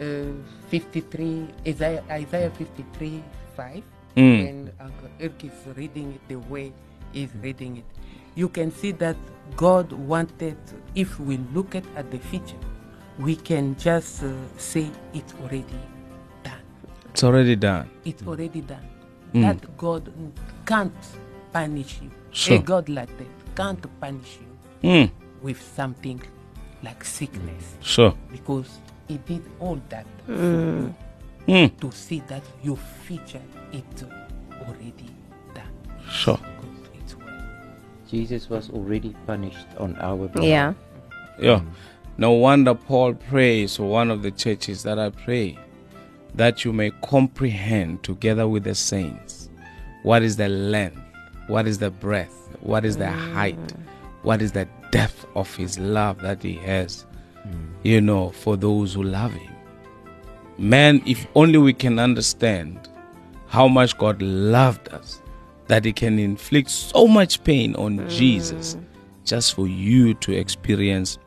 uh, 0.00 0.30
53 0.68 1.48
Isaiah, 1.66 2.04
Isaiah 2.10 2.50
53 2.50 3.22
5, 3.56 3.82
Mm. 4.16 4.48
and 4.48 4.70
Uncle 4.78 5.08
Irk 5.20 5.42
is 5.42 5.50
reading 5.76 6.12
it 6.14 6.20
the 6.28 6.36
way 6.48 6.72
he's 7.12 7.30
reading 7.42 7.78
it. 7.78 7.84
You 8.36 8.48
can 8.48 8.70
see 8.70 8.92
that 8.92 9.16
God 9.56 9.90
wanted. 9.90 10.56
If 10.94 11.18
we 11.18 11.38
look 11.52 11.74
at, 11.74 11.82
at 11.96 12.12
the 12.12 12.18
future, 12.18 12.62
we 13.18 13.34
can 13.34 13.74
just 13.76 14.22
uh, 14.22 14.30
say 14.56 14.86
it 15.14 15.24
already. 15.42 15.80
It's 17.14 17.22
already 17.22 17.54
done. 17.54 17.88
It's 18.04 18.26
already 18.26 18.60
done. 18.60 18.82
Mm. 19.32 19.42
That 19.42 19.76
God 19.78 20.12
can't 20.66 20.92
punish 21.52 22.00
you. 22.02 22.10
Sure. 22.32 22.56
A 22.56 22.60
God 22.60 22.88
like 22.88 23.08
that 23.18 23.28
can't 23.54 24.00
punish 24.00 24.38
you 24.82 24.90
Mm. 24.90 25.10
with 25.40 25.62
something 25.62 26.20
like 26.82 27.04
sickness 27.04 27.76
Sure. 27.80 28.14
because 28.32 28.80
He 29.06 29.18
did 29.18 29.42
all 29.60 29.78
that 29.90 30.06
Mm. 30.28 30.92
to 31.78 31.92
see 31.92 32.20
that 32.26 32.42
your 32.64 32.76
future 33.06 33.42
is 33.72 33.84
already 34.66 35.10
done. 35.54 35.70
Sure. 36.10 36.36
Good, 36.60 36.98
It's 37.00 37.16
well. 37.16 37.28
Jesus 38.10 38.50
was 38.50 38.70
already 38.70 39.14
punished 39.24 39.68
on 39.78 39.94
our 40.00 40.26
behalf. 40.26 40.44
Yeah. 40.48 40.72
Yeah. 41.38 41.60
No 42.18 42.32
wonder 42.32 42.74
Paul 42.74 43.14
prays 43.14 43.76
for 43.76 43.84
one 43.84 44.10
of 44.10 44.22
the 44.22 44.32
churches 44.32 44.82
that 44.82 44.98
I 44.98 45.10
pray 45.10 45.58
that 46.34 46.64
you 46.64 46.72
may 46.72 46.90
comprehend 47.02 48.02
together 48.02 48.48
with 48.48 48.64
the 48.64 48.74
saints 48.74 49.48
what 50.02 50.22
is 50.22 50.36
the 50.36 50.48
length, 50.48 51.00
what 51.46 51.66
is 51.66 51.78
the 51.78 51.90
breadth, 51.90 52.56
what 52.60 52.84
is 52.84 52.96
the 52.96 53.10
height, 53.10 53.58
what 54.22 54.42
is 54.42 54.52
the 54.52 54.68
depth 54.90 55.26
of 55.34 55.54
his 55.56 55.78
love 55.78 56.20
that 56.20 56.42
he 56.42 56.54
has, 56.54 57.06
mm. 57.46 57.68
you 57.82 58.00
know, 58.00 58.30
for 58.30 58.56
those 58.56 58.94
who 58.94 59.02
love 59.02 59.32
him. 59.32 59.54
Man, 60.58 61.02
if 61.06 61.26
only 61.34 61.58
we 61.58 61.72
can 61.72 61.98
understand 61.98 62.88
how 63.48 63.66
much 63.66 63.96
God 63.96 64.20
loved 64.20 64.88
us, 64.90 65.22
that 65.68 65.84
he 65.84 65.92
can 65.92 66.18
inflict 66.18 66.70
so 66.70 67.06
much 67.06 67.42
pain 67.44 67.74
on 67.76 67.98
mm. 67.98 68.10
Jesus 68.10 68.76
just 69.24 69.54
for 69.54 69.66
you 69.66 70.14
to 70.14 70.32
experience 70.32 71.18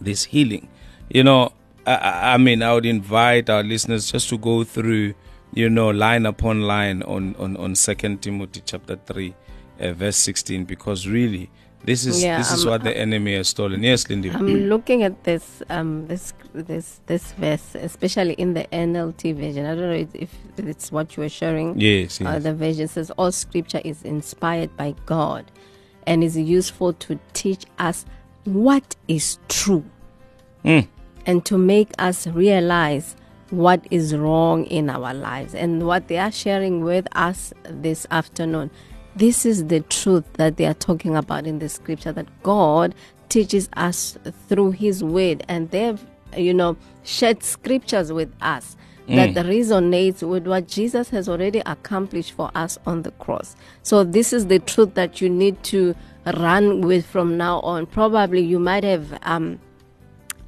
this 0.00 0.24
healing. 0.24 0.68
You 1.08 1.24
know, 1.24 1.52
I- 1.86 2.34
I, 2.34 2.36
mean, 2.38 2.62
I 2.62 2.72
would 2.74 2.86
invite 2.86 3.50
our 3.50 3.62
listeners 3.62 4.10
just 4.10 4.28
to 4.30 4.38
go 4.38 4.64
through, 4.64 5.14
you 5.52 5.68
know, 5.68 5.90
line 5.90 6.26
upon 6.26 6.62
line 6.62 7.02
on 7.02 7.34
on 7.38 7.56
on 7.56 7.74
Second 7.74 8.22
Timothy 8.22 8.62
chapter 8.64 8.96
three, 9.06 9.34
uh, 9.80 9.92
verse 9.92 10.16
sixteen, 10.16 10.64
because 10.64 11.06
really, 11.06 11.50
this 11.84 12.06
is 12.06 12.22
Yeah, 12.22 12.38
this 12.38 12.50
is 12.52 12.64
um, 12.64 12.70
what 12.70 12.84
the 12.84 12.96
enemy 12.96 13.36
has 13.36 13.48
stolen. 13.48 13.82
Yes, 13.82 14.08
Lindy. 14.08 14.30
I'm 14.30 14.46
looking 14.68 15.02
at 15.02 15.24
this 15.24 15.62
um 15.68 16.06
this 16.08 16.32
this 16.54 17.00
this 17.06 17.32
verse, 17.32 17.74
especially 17.74 18.32
in 18.34 18.54
the 18.54 18.64
NLT 18.72 19.34
version. 19.36 19.66
I 19.66 19.74
don't 19.74 19.90
know 19.90 20.08
if 20.14 20.30
it's 20.56 20.90
what 20.90 21.16
you 21.16 21.22
were 21.22 21.28
sharing. 21.28 21.78
yes, 21.78 22.20
Uh, 22.20 22.38
the 22.38 22.54
version 22.54 22.88
says 22.88 23.10
all 23.18 23.30
scripture 23.32 23.82
is 23.84 24.02
inspired 24.02 24.74
by 24.76 24.94
God 25.06 25.44
and 26.06 26.24
is 26.24 26.36
useful 26.36 26.92
to 26.94 27.18
teach 27.34 27.64
us 27.78 28.06
what 28.44 28.96
is 29.08 29.38
true 29.48 29.84
Mm. 30.64 30.88
And 31.26 31.44
to 31.46 31.58
make 31.58 31.90
us 31.98 32.26
realize 32.26 33.16
what 33.50 33.86
is 33.90 34.16
wrong 34.16 34.64
in 34.64 34.90
our 34.90 35.14
lives 35.14 35.54
and 35.54 35.86
what 35.86 36.08
they 36.08 36.18
are 36.18 36.32
sharing 36.32 36.82
with 36.82 37.06
us 37.16 37.52
this 37.64 38.06
afternoon. 38.10 38.70
This 39.16 39.46
is 39.46 39.66
the 39.66 39.80
truth 39.80 40.24
that 40.34 40.56
they 40.56 40.66
are 40.66 40.74
talking 40.74 41.14
about 41.16 41.46
in 41.46 41.60
the 41.60 41.68
scripture 41.68 42.12
that 42.12 42.26
God 42.42 42.94
teaches 43.28 43.68
us 43.76 44.18
through 44.48 44.72
His 44.72 45.04
word, 45.04 45.44
and 45.48 45.70
they've, 45.70 46.04
you 46.36 46.52
know, 46.52 46.76
shared 47.04 47.42
scriptures 47.42 48.12
with 48.12 48.32
us 48.40 48.76
that 49.06 49.34
resonates 49.34 50.26
with 50.26 50.46
what 50.46 50.66
Jesus 50.66 51.10
has 51.10 51.28
already 51.28 51.60
accomplished 51.66 52.32
for 52.32 52.50
us 52.54 52.78
on 52.86 53.02
the 53.02 53.10
cross. 53.12 53.54
So 53.82 54.02
this 54.02 54.32
is 54.32 54.46
the 54.46 54.58
truth 54.58 54.94
that 54.94 55.20
you 55.20 55.28
need 55.28 55.62
to 55.64 55.94
run 56.38 56.80
with 56.80 57.04
from 57.04 57.36
now 57.36 57.60
on. 57.60 57.86
Probably 57.86 58.40
you 58.40 58.58
might 58.58 58.82
have 58.82 59.18
um, 59.22 59.60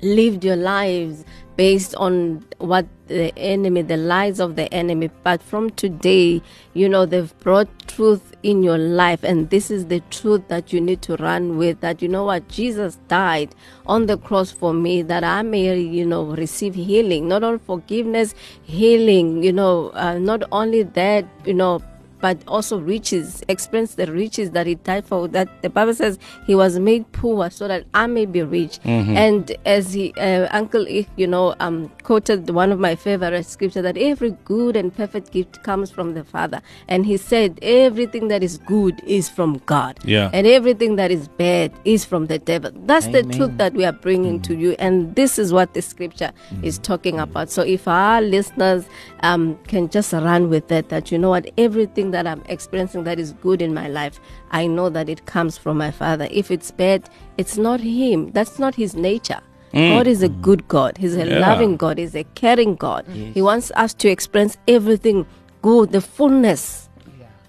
lived 0.03 0.45
your 0.45 0.57
lives 0.57 1.25
based 1.57 1.95
on 1.95 2.45
what 2.59 2.87
the 3.07 3.37
enemy, 3.39 3.83
the 3.83 3.97
lies 3.97 4.41
of 4.41 4.57
the 4.57 4.73
enemy. 4.75 5.11
But 5.23 5.43
from 5.43 5.71
today, 5.71 6.43
you 6.75 6.89
know, 6.89 7.07
they've 7.07 7.39
brought 7.41 7.69
truth 7.89 8.35
in 8.43 8.63
your 8.63 8.79
life, 8.79 9.25
and 9.25 9.49
this 9.51 9.71
is 9.71 9.87
the 9.87 10.01
truth 10.11 10.49
that 10.49 10.73
you 10.73 10.81
need 10.81 11.03
to 11.03 11.17
run 11.17 11.57
with. 11.57 11.81
That 11.81 12.03
you 12.03 12.09
know 12.09 12.25
what? 12.25 12.49
Jesus 12.49 12.99
died 13.09 13.55
on 13.87 14.07
the 14.07 14.19
cross 14.19 14.51
for 14.51 14.75
me, 14.75 15.03
that 15.03 15.25
I 15.25 15.43
may, 15.43 15.79
you 15.81 16.05
know, 16.05 16.25
receive 16.25 16.75
healing, 16.75 17.29
not 17.29 17.43
only 17.43 17.59
forgiveness, 17.59 18.35
healing, 18.63 19.43
you 19.43 19.53
know, 19.53 19.91
uh, 19.95 20.19
not 20.19 20.43
only 20.53 20.83
that, 20.83 21.27
you 21.45 21.55
know, 21.55 21.83
but 22.21 22.39
also 22.47 22.81
riches, 22.81 23.43
experience 23.49 23.95
the 23.95 24.11
riches 24.11 24.51
that 24.53 24.67
he 24.67 24.75
died 24.77 25.07
for. 25.07 25.29
That 25.29 25.63
the 25.63 25.71
Bible 25.71 25.95
says 25.95 26.19
he 26.47 26.55
was 26.55 26.79
made 26.79 27.11
poor 27.13 27.51
so 27.51 27.69
that 27.69 27.87
I 27.95 28.07
may 28.07 28.27
be 28.27 28.43
rich. 28.43 28.79
And 28.85 29.57
as 29.65 29.93
he, 29.93 30.13
uh, 30.15 30.49
Uncle, 30.51 30.87
you 30.89 31.27
know, 31.27 31.55
um, 31.61 31.91
quoted 32.03 32.51
one 32.51 32.73
of 32.73 32.79
my 32.79 32.95
favorite 32.95 33.45
scripture 33.45 33.83
that 33.83 33.97
every 33.97 34.31
good 34.45 34.77
and 34.77 34.95
perfect 34.95 35.33
gift 35.33 35.63
comes 35.63 35.91
from 35.91 36.15
the 36.15 36.25
Father. 36.25 36.63
And 36.89 37.07
he 37.07 37.17
said, 37.17 37.59
everything 37.63 38.29
that 38.29 38.43
is 38.43 38.59
good 38.59 39.01
is 39.05 39.29
from 39.29 39.61
God. 39.67 39.99
Yeah. 40.05 40.31
And 40.33 40.47
everything 40.47 40.97
that 40.97 41.11
is 41.11 41.29
bad 41.29 41.73
is 41.85 42.05
from 42.05 42.27
the 42.27 42.39
devil. 42.39 42.71
That's 42.75 43.07
the 43.09 43.23
truth 43.23 43.57
that 43.59 43.75
we 43.75 43.85
are 43.85 43.93
bringing 43.93 44.41
to 44.43 44.55
you. 44.55 44.77
And 44.79 45.15
this 45.15 45.39
is 45.39 45.53
what 45.53 45.75
the 45.75 45.83
scripture 45.83 46.33
is 46.63 46.79
talking 46.79 47.19
about. 47.19 47.51
So 47.51 47.63
if 47.63 47.89
our 47.89 48.21
listeners 48.21 48.87
um, 49.21 49.59
can 49.67 49.89
just 49.89 50.13
run 50.13 50.49
with 50.51 50.69
that, 50.69 50.89
that 50.89 51.11
you 51.11 51.19
know 51.19 51.31
what, 51.31 51.51
everything 51.59 52.11
that 52.17 52.27
I'm 52.27 52.43
experiencing 52.49 53.05
that 53.05 53.19
is 53.19 53.33
good 53.43 53.61
in 53.61 53.75
my 53.75 53.89
life, 53.89 54.19
I 54.51 54.67
know 54.67 54.89
that 54.89 55.09
it 55.09 55.27
comes 55.27 55.59
from 55.59 55.77
my 55.77 55.91
Father. 55.91 56.27
If 56.31 56.51
it's 56.51 56.71
bad, 56.71 57.11
it's 57.37 57.59
not 57.59 57.81
Him. 57.81 58.31
That's 58.33 58.59
not 58.59 58.75
His 58.75 58.95
nature. 58.95 59.41
Mm. 59.75 59.91
God 59.97 60.07
is 60.07 60.23
a 60.23 60.29
mm. 60.31 60.41
good 60.41 60.67
God. 60.69 60.97
He's 60.97 61.17
a 61.17 61.27
Yeah. 61.27 61.39
loving 61.41 61.77
God. 61.77 61.99
He's 61.99 62.15
a 62.15 62.25
caring 62.35 62.75
God. 62.77 63.07
He 63.35 63.43
wants 63.43 63.71
us 63.77 63.93
to 63.95 64.09
experience 64.09 64.57
everything 64.67 65.27
good, 65.63 65.93
the 65.93 66.01
fullness 66.01 66.89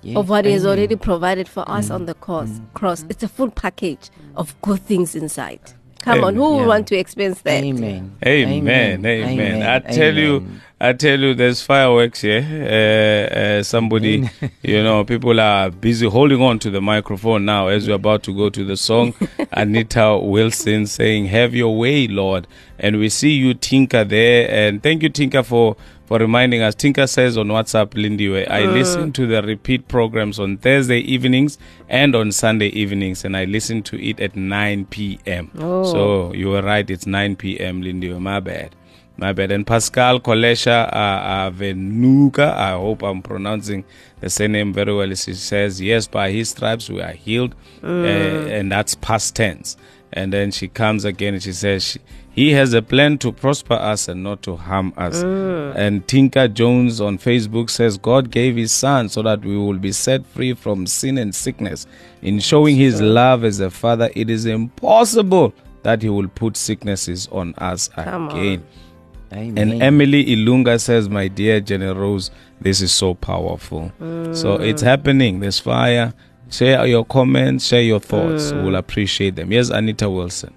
Yes, 0.04 0.18
of 0.18 0.30
what 0.30 0.46
He 0.46 0.52
has 0.52 0.66
already 0.66 0.96
provided 0.96 1.48
for 1.48 1.64
us 1.70 1.90
mm. 1.90 1.96
on 1.96 2.06
the 2.06 2.14
cross. 2.14 2.50
Cross. 2.74 3.06
It's 3.10 3.24
a 3.24 3.28
full 3.28 3.50
package 3.50 4.10
of 4.36 4.56
good 4.62 4.82
things 4.82 5.16
inside. 5.16 5.62
Come 6.02 6.24
on, 6.24 6.36
who 6.36 6.42
Yeah. 6.52 6.58
would 6.60 6.68
want 6.68 6.88
to 6.88 6.96
experience 6.96 7.42
that? 7.42 7.64
Amen. 7.64 8.16
Amen, 8.26 9.06
amen. 9.06 9.64
I 9.64 9.80
tell 9.80 10.16
you, 10.16 10.46
I 10.80 10.94
tell 10.94 11.20
you, 11.20 11.34
there's 11.34 11.62
fireworks 11.62 12.22
here. 12.22 12.46
Uh, 12.46 13.36
uh, 13.36 13.64
somebody, 13.64 14.30
you 14.62 14.84
know, 14.84 15.04
people 15.04 15.40
are 15.40 15.72
busy 15.72 16.08
holding 16.08 16.42
on 16.42 16.60
to 16.60 16.70
the 16.70 16.82
microphone 16.82 17.46
now 17.46 17.68
as 17.68 17.88
we're 17.88 17.96
about 17.96 18.24
to 18.24 18.34
go 18.36 18.50
to 18.50 18.64
the 18.64 18.78
song. 18.78 19.14
Anita 19.52 20.18
Wilson 20.22 20.86
saying, 20.86 21.26
"Have 21.28 21.56
your 21.56 21.76
way, 21.78 22.08
Lord," 22.08 22.48
and 22.80 23.00
we 23.00 23.10
see 23.10 23.32
you, 23.32 23.54
Tinker, 23.56 24.04
there. 24.04 24.50
And 24.50 24.84
thank 24.84 25.02
you, 25.04 25.10
Tinker, 25.10 25.42
for 25.44 25.76
for 26.08 26.18
reminding 26.20 26.62
us. 26.62 26.74
Tinker 26.74 27.06
says 27.06 27.38
on 27.38 27.50
WhatsApp, 27.50 27.94
Lindy, 27.94 28.48
I 28.48 28.62
listen 28.62 29.12
to 29.14 29.28
the 29.28 29.44
repeat 29.44 29.88
programs 29.90 30.40
on 30.40 30.58
Thursday 30.58 31.00
evenings 31.00 31.58
and 31.90 32.16
on 32.16 32.32
Sunday 32.32 32.70
evenings, 32.70 33.26
and 33.26 33.36
I 33.36 33.44
listen 33.44 33.84
to 33.84 34.02
it 34.02 34.20
at 34.22 34.36
9 34.36 34.86
p.m. 34.86 35.52
Oh. 35.60 35.84
So 35.84 36.34
you 36.34 36.48
were 36.50 36.62
right, 36.62 36.90
it's 36.90 37.06
9 37.06 37.36
p.m. 37.36 37.82
Lindy. 37.82 38.08
My 38.14 38.40
bad. 38.40 38.74
My 39.18 39.34
bad. 39.34 39.52
And 39.52 39.68
Pascal 39.68 40.22
Kolesha 40.22 40.88
uh, 40.94 40.96
uh, 40.96 41.52
Venuka, 41.52 42.54
I 42.54 42.72
hope 42.72 43.04
I'm 43.04 43.22
pronouncing 43.22 43.84
the 44.22 44.30
surname 44.30 44.72
very 44.72 44.96
well. 44.96 45.14
She 45.16 45.34
says, 45.34 45.82
Yes, 45.82 46.08
by 46.08 46.32
his 46.32 46.50
stripes 46.52 46.90
we 46.90 47.02
are 47.02 47.12
healed. 47.12 47.54
Uh, 47.84 47.88
and 47.88 48.72
that's 48.72 48.96
past 48.96 49.36
tense. 49.36 49.76
And 50.14 50.32
then 50.32 50.52
she 50.52 50.68
comes 50.70 51.04
again 51.04 51.34
and 51.34 51.44
she 51.44 51.52
says, 51.52 51.84
she, 51.84 52.00
He 52.38 52.52
has 52.52 52.76
a 52.76 52.84
plan 52.84 53.18
to 53.18 53.32
prosper 53.32 53.74
us 53.74 54.08
and 54.08 54.22
not 54.22 54.44
to 54.44 54.56
harm 54.56 54.94
us. 54.96 55.24
Mm. 55.24 55.76
And 55.76 56.08
Tinka 56.08 56.50
Jones 56.50 57.02
on 57.02 57.18
Facebook 57.18 57.72
says, 57.72 57.98
God 57.98 58.30
gave 58.30 58.56
his 58.56 58.72
son 58.72 59.10
so 59.10 59.24
that 59.24 59.42
we 59.42 59.58
will 59.58 59.80
be 59.80 59.92
set 59.92 60.24
free 60.28 60.54
from 60.54 60.86
sin 60.86 61.18
and 61.18 61.34
sickness. 61.34 61.88
In 62.22 62.40
showing 62.40 62.76
his 62.76 63.02
love 63.02 63.44
as 63.44 63.60
a 63.60 63.72
father, 63.72 64.12
it 64.16 64.30
is 64.30 64.46
impossible 64.46 65.52
that 65.82 66.04
he 66.04 66.10
will 66.10 66.28
put 66.28 66.56
sicknesses 66.56 67.28
on 67.32 67.56
us 67.56 67.88
Come 67.88 68.30
on. 68.30 68.38
again. 68.38 68.64
Amen. 69.34 69.58
And 69.58 69.82
Emily 69.82 70.24
Ilunga 70.24 70.80
says, 70.80 71.10
My 71.10 71.28
dear 71.28 71.60
Generose, 71.60 72.30
this 72.62 72.82
is 72.82 72.94
so 72.94 73.16
powerful. 73.16 73.92
So 73.98 74.60
mm. 74.60 74.62
it's 74.62 74.84
happening. 74.84 75.40
There's 75.40 75.58
fire. 75.60 76.14
Share 76.52 76.86
your 76.86 77.04
comments, 77.04 77.66
share 77.66 77.82
your 77.82 78.00
thoughts. 78.00 78.52
Mm. 78.52 78.64
We'll 78.64 78.76
appreciate 78.76 79.36
them. 79.36 79.52
Yes, 79.52 79.70
Anita 79.70 80.08
Wilson. 80.08 80.54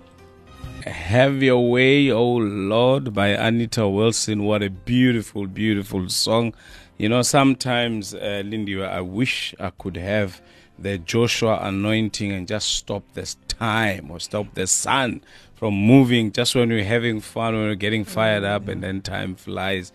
Have 0.82 1.42
Your 1.42 1.70
Way, 1.70 2.10
Oh 2.10 2.36
Lord, 2.36 3.12
by 3.12 3.28
Anita 3.28 3.86
Wilson. 3.88 4.44
What 4.44 4.62
a 4.62 4.70
beautiful, 4.70 5.46
beautiful 5.46 6.08
song. 6.08 6.54
You 6.98 7.08
know, 7.08 7.22
sometimes, 7.22 8.14
uh, 8.14 8.42
Lindy, 8.44 8.82
I 8.82 9.00
wish 9.00 9.54
I 9.60 9.70
could 9.70 9.96
have 9.96 10.40
the 10.78 10.98
Joshua 10.98 11.58
anointing 11.62 12.32
and 12.32 12.48
just 12.48 12.68
stop 12.68 13.02
this 13.12 13.36
time 13.48 14.10
or 14.10 14.20
stop 14.20 14.54
the 14.54 14.66
sun 14.66 15.22
from 15.54 15.74
moving 15.74 16.32
just 16.32 16.54
when 16.54 16.70
we're 16.70 16.84
having 16.84 17.20
fun, 17.20 17.54
when 17.54 17.64
we're 17.64 17.74
getting 17.74 18.04
fired 18.04 18.44
up, 18.44 18.68
and 18.68 18.82
then 18.82 19.02
time 19.02 19.34
flies. 19.34 19.92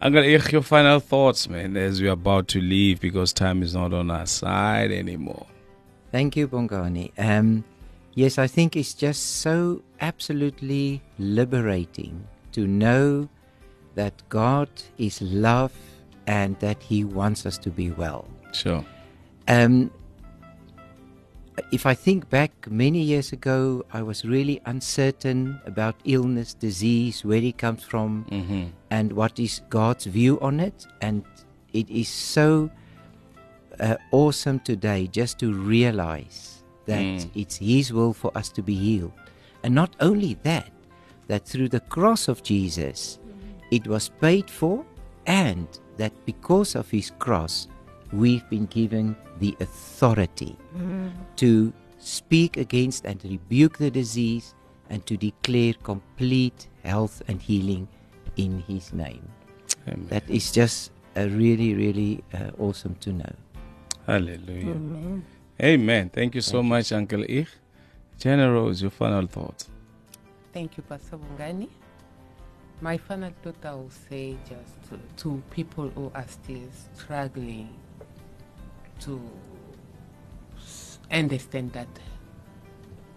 I'm 0.00 0.12
gonna 0.12 0.26
hear 0.26 0.40
your 0.50 0.62
final 0.62 1.00
thoughts, 1.00 1.48
man, 1.48 1.76
as 1.76 2.00
we're 2.00 2.12
about 2.12 2.48
to 2.48 2.60
leave 2.60 3.00
because 3.00 3.32
time 3.32 3.62
is 3.62 3.74
not 3.74 3.92
on 3.92 4.10
our 4.10 4.26
side 4.26 4.90
anymore. 4.90 5.46
Thank 6.10 6.36
you, 6.36 6.46
Bongani. 6.46 7.12
Um, 7.18 7.64
yes, 8.14 8.38
I 8.38 8.46
think 8.46 8.76
it's 8.76 8.94
just 8.94 9.38
so 9.40 9.82
absolutely 10.00 11.02
liberating 11.18 12.26
to 12.52 12.66
know 12.66 13.28
that 13.94 14.22
God 14.28 14.68
is 14.98 15.20
love 15.22 15.72
and 16.26 16.58
that 16.60 16.82
He 16.82 17.04
wants 17.04 17.46
us 17.46 17.58
to 17.58 17.70
be 17.70 17.90
well. 17.90 18.26
Sure. 18.52 18.84
Um, 19.48 19.90
if 21.70 21.86
I 21.86 21.94
think 21.94 22.28
back 22.30 22.50
many 22.70 23.00
years 23.00 23.32
ago, 23.32 23.84
I 23.92 24.02
was 24.02 24.24
really 24.24 24.60
uncertain 24.66 25.60
about 25.66 25.94
illness, 26.04 26.54
disease, 26.54 27.24
where 27.24 27.42
it 27.42 27.58
comes 27.58 27.82
from, 27.84 28.24
Mm-hmm. 28.30 28.64
and 28.90 29.12
what 29.12 29.38
is 29.38 29.60
God's 29.70 30.06
view 30.06 30.40
on 30.40 30.58
it. 30.58 30.86
And 31.00 31.24
it 31.72 31.88
is 31.90 32.08
so 32.08 32.70
uh, 33.78 33.96
awesome 34.10 34.58
today 34.60 35.06
just 35.06 35.38
to 35.40 35.52
realize 35.52 36.63
that 36.86 37.02
Mm. 37.02 37.30
it's 37.34 37.56
His 37.56 37.92
will 37.92 38.12
for 38.12 38.30
us 38.36 38.48
to 38.50 38.62
be 38.62 38.74
healed. 38.74 39.12
And 39.62 39.74
not 39.74 39.96
only 40.00 40.34
that, 40.42 40.70
that 41.28 41.46
through 41.46 41.68
the 41.70 41.80
cross 41.80 42.28
of 42.28 42.42
Jesus, 42.42 43.18
it 43.70 43.86
was 43.86 44.10
paid 44.20 44.50
for, 44.50 44.84
and 45.26 45.66
that 45.96 46.12
because 46.26 46.74
of 46.74 46.90
His 46.90 47.10
cross, 47.18 47.68
we've 48.12 48.48
been 48.50 48.66
given 48.66 49.16
the 49.40 49.56
authority 49.60 50.56
to 51.36 51.72
speak 51.98 52.56
against 52.58 53.04
and 53.06 53.24
rebuke 53.24 53.78
the 53.78 53.90
disease 53.90 54.54
and 54.90 55.04
to 55.06 55.16
declare 55.16 55.72
complete 55.82 56.68
health 56.84 57.22
and 57.28 57.40
healing 57.40 57.88
in 58.36 58.62
His 58.68 58.92
name. 58.92 59.26
Amen. 59.88 60.06
That 60.10 60.28
is 60.28 60.52
just 60.52 60.92
a 61.16 61.26
really, 61.28 61.74
really 61.74 62.22
uh, 62.34 62.50
awesome 62.58 62.94
to 63.00 63.12
know. 63.12 63.32
Hallelujah. 64.06 64.72
Amen. 64.76 65.24
Thank 65.58 66.34
you 66.34 66.40
so 66.40 66.62
much, 66.62 66.92
Uncle 66.92 67.24
Ich. 67.28 67.48
General, 68.18 68.68
is 68.68 68.82
your 68.82 68.90
final 68.90 69.26
thought? 69.26 69.64
Thank 70.52 70.76
you, 70.76 70.82
Pastor 70.82 71.16
Bongani. 71.18 71.68
My 72.80 72.96
final 72.98 73.32
thought 73.42 73.64
I 73.64 73.74
will 73.74 73.90
say 74.08 74.36
just 74.48 74.90
to, 74.90 74.98
to 75.22 75.42
people 75.50 75.88
who 75.90 76.10
are 76.14 76.26
still 76.28 76.68
struggling 76.96 77.68
to 79.00 79.20
understand 81.10 81.72
that 81.72 81.88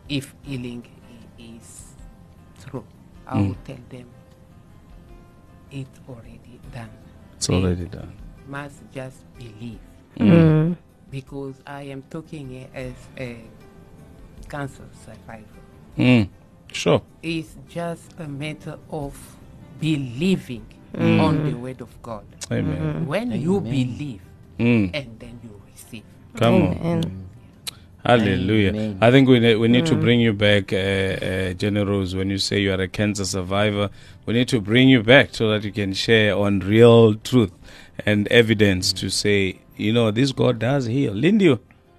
if 0.10 0.34
healing 0.44 0.86
is 1.38 1.94
true, 2.70 2.86
I 3.26 3.40
will 3.42 3.56
Mm. 3.56 3.64
tell 3.66 3.80
them 3.90 4.06
it's 5.72 6.00
already 6.08 6.60
done. 6.74 6.90
It's 7.36 7.48
They 7.48 7.56
already 7.56 7.86
done. 7.86 8.14
Must 8.48 8.82
just 8.94 9.18
believe 9.38 9.80
Mm. 10.18 10.76
Because 11.10 11.55
I 11.66 11.84
am 11.84 12.03
talking 12.10 12.49
here 12.49 12.68
as 12.74 12.93
a 13.18 13.38
cancer 14.49 14.84
survivor. 15.05 15.45
Mm. 15.97 16.30
Sure. 16.72 17.01
It's 17.24 17.55
just 17.70 18.14
a 18.20 18.28
matter 18.28 18.78
of 18.89 19.18
believing 19.80 20.66
on 20.97 21.43
the 21.49 21.53
word 21.58 21.82
of 21.82 22.01
God. 22.01 22.26
Amen. 22.51 23.05
When 23.08 23.32
you 23.32 23.62
believe 23.62 24.22
Mm. 24.60 24.89
and 24.93 25.20
then 25.20 25.39
you 25.43 25.62
receive. 25.72 26.03
Come 26.36 26.55
on. 26.55 26.78
Amen. 26.78 27.24
Hallelujah. 28.03 28.70
Amen. 28.70 28.97
I 29.01 29.12
think 29.12 29.30
we 29.30 29.39
need, 29.39 29.55
we 29.58 29.68
need 29.68 29.86
to 29.86 29.95
bring 29.95 30.20
you 30.20 30.34
back, 30.34 30.74
uh, 30.74 30.78
uh, 30.78 31.53
Generose, 31.53 32.16
when 32.16 32.30
you 32.32 32.38
say 32.39 32.60
you 32.60 32.72
are 32.72 32.82
a 32.82 32.88
cancer 32.88 33.26
survivor. 33.26 33.89
We 34.26 34.34
need 34.34 34.47
to 34.47 34.60
bring 34.62 34.89
you 34.89 35.03
back 35.03 35.36
so 35.36 35.49
that 35.49 35.64
you 35.64 35.72
can 35.72 35.93
share 35.93 36.36
on 36.36 36.62
real 36.62 37.14
truth 37.16 37.51
and 38.05 38.28
evidence 38.30 38.93
to 38.93 39.10
say, 39.10 39.60
you 39.78 39.94
know, 39.94 40.12
this 40.12 40.32
God 40.32 40.60
does 40.60 40.86
heal. 40.86 41.14
Lindy, 41.14 41.58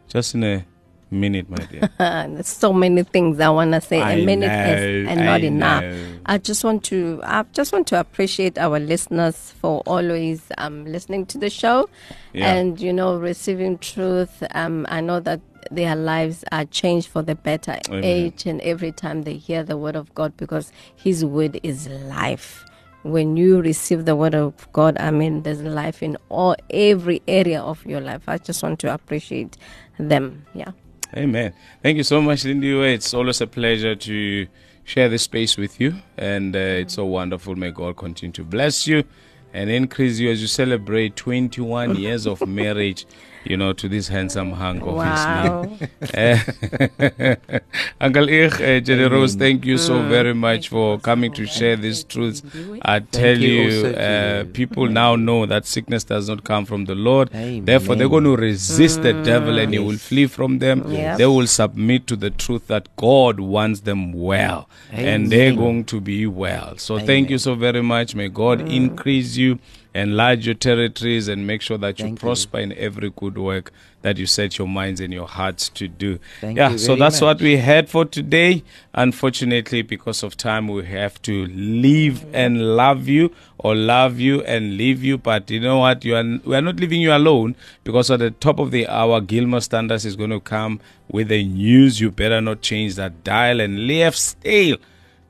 just 0.08 0.34
in 0.34 0.44
a 0.44 0.64
minute, 1.10 1.48
my 1.48 1.56
dear. 1.56 1.88
There's 1.98 2.48
so 2.48 2.72
many 2.72 3.02
things 3.02 3.40
I 3.40 3.48
want 3.48 3.72
to 3.72 3.80
say, 3.80 4.00
I 4.02 4.12
and 4.12 4.26
many 4.26 4.46
know, 4.46 4.52
and 4.52 5.20
not 5.20 5.40
I 5.40 5.44
enough. 5.44 5.82
know. 5.84 6.06
I 6.26 6.38
just 6.38 6.64
want 6.64 6.84
to, 6.84 7.20
I 7.24 7.44
just 7.52 7.72
want 7.72 7.86
to 7.88 8.00
appreciate 8.00 8.58
our 8.58 8.78
listeners 8.78 9.52
for 9.60 9.80
always 9.86 10.42
um, 10.58 10.84
listening 10.84 11.24
to 11.26 11.38
the 11.38 11.48
show, 11.50 11.88
Yeah. 12.32 12.52
and 12.54 12.78
you 12.80 12.92
know, 12.92 13.16
receiving 13.18 13.78
truth. 13.78 14.42
Um, 14.54 14.86
I 14.90 15.00
know 15.00 15.20
that 15.20 15.40
their 15.70 15.96
lives 15.96 16.44
are 16.52 16.64
changed 16.66 17.08
for 17.08 17.22
the 17.22 17.34
better 17.34 17.78
Amen. 17.88 18.04
each 18.04 18.46
and 18.46 18.60
every 18.60 18.92
time 18.92 19.22
they 19.22 19.34
hear 19.34 19.62
the 19.62 19.76
word 19.76 19.96
of 19.96 20.14
God, 20.14 20.36
because 20.36 20.72
His 20.94 21.24
word 21.24 21.58
is 21.62 21.88
life. 21.88 22.64
When 23.02 23.36
you 23.36 23.60
receive 23.60 24.04
the 24.04 24.16
word 24.16 24.34
of 24.34 24.70
God, 24.72 24.96
I 24.98 25.10
mean, 25.10 25.42
there's 25.42 25.62
life 25.62 26.02
in 26.02 26.16
all 26.28 26.56
every 26.70 27.22
area 27.28 27.62
of 27.62 27.84
your 27.86 28.00
life. 28.00 28.22
I 28.26 28.38
just 28.38 28.62
want 28.62 28.80
to 28.80 28.92
appreciate 28.92 29.56
them. 29.98 30.46
Yeah. 30.54 30.72
Amen. 31.16 31.54
Thank 31.82 31.96
you 31.96 32.04
so 32.04 32.20
much, 32.20 32.44
Lindy. 32.44 32.78
It's 32.92 33.14
always 33.14 33.40
a 33.40 33.46
pleasure 33.46 33.94
to 33.94 34.46
share 34.84 35.08
this 35.08 35.22
space 35.22 35.56
with 35.56 35.80
you, 35.80 35.94
and 36.16 36.54
uh, 36.54 36.58
it's 36.58 36.94
so 36.94 37.06
wonderful. 37.06 37.56
May 37.56 37.70
God 37.70 37.96
continue 37.96 38.32
to 38.32 38.44
bless 38.44 38.86
you 38.86 39.04
and 39.52 39.70
increase 39.70 40.18
you 40.18 40.30
as 40.30 40.40
you 40.40 40.46
celebrate 40.46 41.16
21 41.16 41.96
years 41.96 42.26
of 42.26 42.46
marriage. 42.46 43.06
You 43.48 43.56
know, 43.56 43.72
to 43.72 43.88
this 43.88 44.08
handsome 44.08 44.52
hunk, 44.52 44.82
obviously. 44.86 45.38
Wow. 45.42 45.78
Uh, 46.14 47.36
Uncle 48.00 48.28
Ich, 48.28 48.60
uh, 48.60 48.80
Generose, 48.80 49.36
thank 49.36 49.64
you 49.64 49.78
so 49.78 50.02
very 50.06 50.34
much 50.34 50.68
for 50.68 50.98
coming 50.98 51.32
to 51.32 51.46
share 51.46 51.76
these 51.76 52.04
truths. 52.04 52.42
I 52.82 53.00
tell 53.00 53.38
you 53.38 53.48
you, 53.48 53.64
also 53.64 53.92
to 53.92 54.00
uh, 54.02 54.44
people 54.52 54.86
now 55.02 55.16
know 55.16 55.46
that 55.46 55.66
sickness 55.66 56.04
does 56.04 56.28
not 56.28 56.44
come 56.44 56.64
from 56.64 56.84
the 56.84 56.94
Lord. 56.94 57.30
Therefore, 57.30 57.96
they're 57.96 58.08
going 58.08 58.24
to 58.24 58.36
resist 58.36 59.02
the 59.02 59.12
devil 59.14 59.58
and 59.58 59.72
he 59.72 59.78
will 59.78 59.98
flee 59.98 60.26
from 60.26 60.58
them. 60.58 60.82
They 60.88 61.26
will 61.26 61.46
submit 61.46 62.06
to 62.08 62.16
the 62.16 62.30
truth 62.30 62.66
that 62.68 62.94
God 62.96 63.40
wants 63.40 63.80
them 63.80 64.12
well 64.12 64.68
and 64.90 65.30
they're 65.32 65.54
going 65.54 65.84
to 65.86 66.00
be 66.00 66.26
well. 66.26 66.76
So, 66.78 66.98
thank 66.98 67.30
you 67.30 67.38
so 67.38 67.54
very 67.54 67.82
much. 67.82 68.14
May 68.14 68.28
God 68.28 68.60
increase 68.68 69.36
you, 69.36 69.58
enlarge 69.98 70.46
your 70.46 70.54
territories, 70.54 71.28
and 71.28 71.46
make 71.46 71.62
sure 71.62 71.78
that 71.78 71.98
you 71.98 72.06
Thank 72.06 72.18
you. 72.18 72.26
prosper 72.26 72.58
in 72.58 72.72
every 72.72 73.10
good 73.10 73.38
work 73.38 73.72
that 74.02 74.16
you 74.16 74.26
set 74.26 74.58
your 74.58 74.68
minds 74.68 75.00
and 75.00 75.12
your 75.12 75.26
hearts 75.26 75.68
to 75.70 75.88
do. 75.88 76.18
Thank 76.40 76.56
yeah, 76.56 76.70
you 76.70 76.78
so 76.78 76.94
that's 76.94 77.20
what 77.20 77.40
we 77.40 77.56
had 77.56 77.88
for 77.88 78.04
today. 78.04 78.62
Unfortunately, 78.94 79.82
because 79.82 80.22
of 80.22 80.36
time, 80.36 80.68
we 80.68 80.84
have 80.86 81.20
to 81.22 81.46
leave 81.46 82.24
and 82.32 82.76
love 82.76 83.08
you 83.08 83.34
or 83.58 83.74
love 83.74 84.20
you 84.20 84.42
and 84.44 84.76
leave 84.76 85.02
you. 85.02 85.18
But 85.18 85.50
you 85.50 85.60
know 85.60 85.78
what? 85.78 86.04
You 86.04 86.16
are 86.16 86.24
we 86.44 86.54
are 86.54 86.62
not 86.62 86.76
leaving 86.76 87.00
you 87.00 87.12
alone 87.12 87.56
because 87.84 88.10
at 88.10 88.20
the 88.20 88.30
top 88.30 88.58
of 88.58 88.70
the 88.70 88.86
hour, 88.86 89.20
Gilmer 89.20 89.60
Standards 89.60 90.04
is 90.04 90.16
going 90.16 90.30
to 90.30 90.40
come 90.40 90.80
with 91.10 91.28
the 91.28 91.44
news. 91.44 92.00
You 92.00 92.10
better 92.10 92.40
not 92.40 92.62
change 92.62 92.94
that 92.94 93.24
dial. 93.24 93.60
And 93.60 93.86
Leaf 93.86 94.16
Stale 94.16 94.76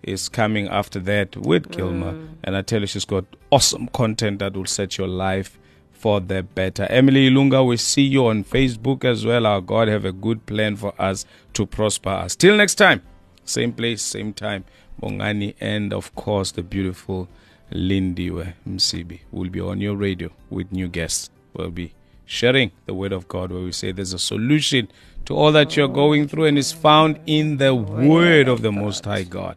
is 0.03 0.29
coming 0.29 0.69
after 0.69 0.99
that 1.01 1.37
with 1.37 1.69
mm. 1.69 1.77
Gilmer. 1.77 2.29
And 2.45 2.57
I 2.57 2.63
tell 2.63 2.81
you, 2.81 2.87
she's 2.87 3.05
got 3.05 3.25
awesome 3.51 3.89
content 3.89 4.39
that 4.41 4.55
will 4.55 4.67
set 4.67 4.99
your 4.99 5.09
life 5.09 5.59
for 5.93 6.21
the 6.21 6.43
better. 6.43 6.87
Emily 6.91 7.29
Ilunga, 7.29 7.67
we 7.67 7.77
see 7.77 8.03
you 8.03 8.27
on 8.27 8.45
Facebook 8.45 9.05
as 9.05 9.27
well. 9.27 9.47
Our 9.47 9.61
God 9.61 9.89
have 9.89 10.05
a 10.05 10.13
good 10.13 10.47
plan 10.47 10.77
for 10.77 10.95
us 10.99 11.27
to 11.55 11.67
prosper 11.67 12.11
us. 12.11 12.37
Till 12.37 12.57
next 12.57 12.77
time, 12.77 13.03
same 13.45 13.73
place, 13.73 14.03
same 14.03 14.33
time. 14.33 14.65
Bongani 15.03 15.55
and 15.61 15.93
of 15.93 16.15
course 16.15 16.51
the 16.53 16.63
beautiful 16.63 17.29
Lindiwe 17.73 18.55
Msibi 18.69 19.21
will 19.31 19.49
be 19.51 19.61
on 19.61 19.81
your 19.81 19.97
radio 19.97 20.31
with 20.51 20.73
new 20.73 20.89
guests. 20.89 21.31
We'll 21.55 21.71
be 21.71 21.95
sharing 22.25 22.73
the 22.87 22.95
word 22.95 23.13
of 23.13 23.29
God 23.29 23.53
where 23.53 23.63
we 23.63 23.73
say 23.73 23.93
there's 23.93 24.13
a 24.13 24.19
solution 24.19 24.89
to 25.27 25.35
all 25.35 25.53
that 25.53 25.77
you're 25.77 25.89
oh, 25.89 25.93
going 25.93 26.29
through 26.29 26.45
and 26.45 26.59
is 26.59 26.73
found 26.73 27.21
in 27.27 27.59
the 27.59 27.75
word 27.75 28.49
of 28.49 28.63
the 28.63 28.73
Most 28.73 29.05
High 29.05 29.25
God. 29.25 29.57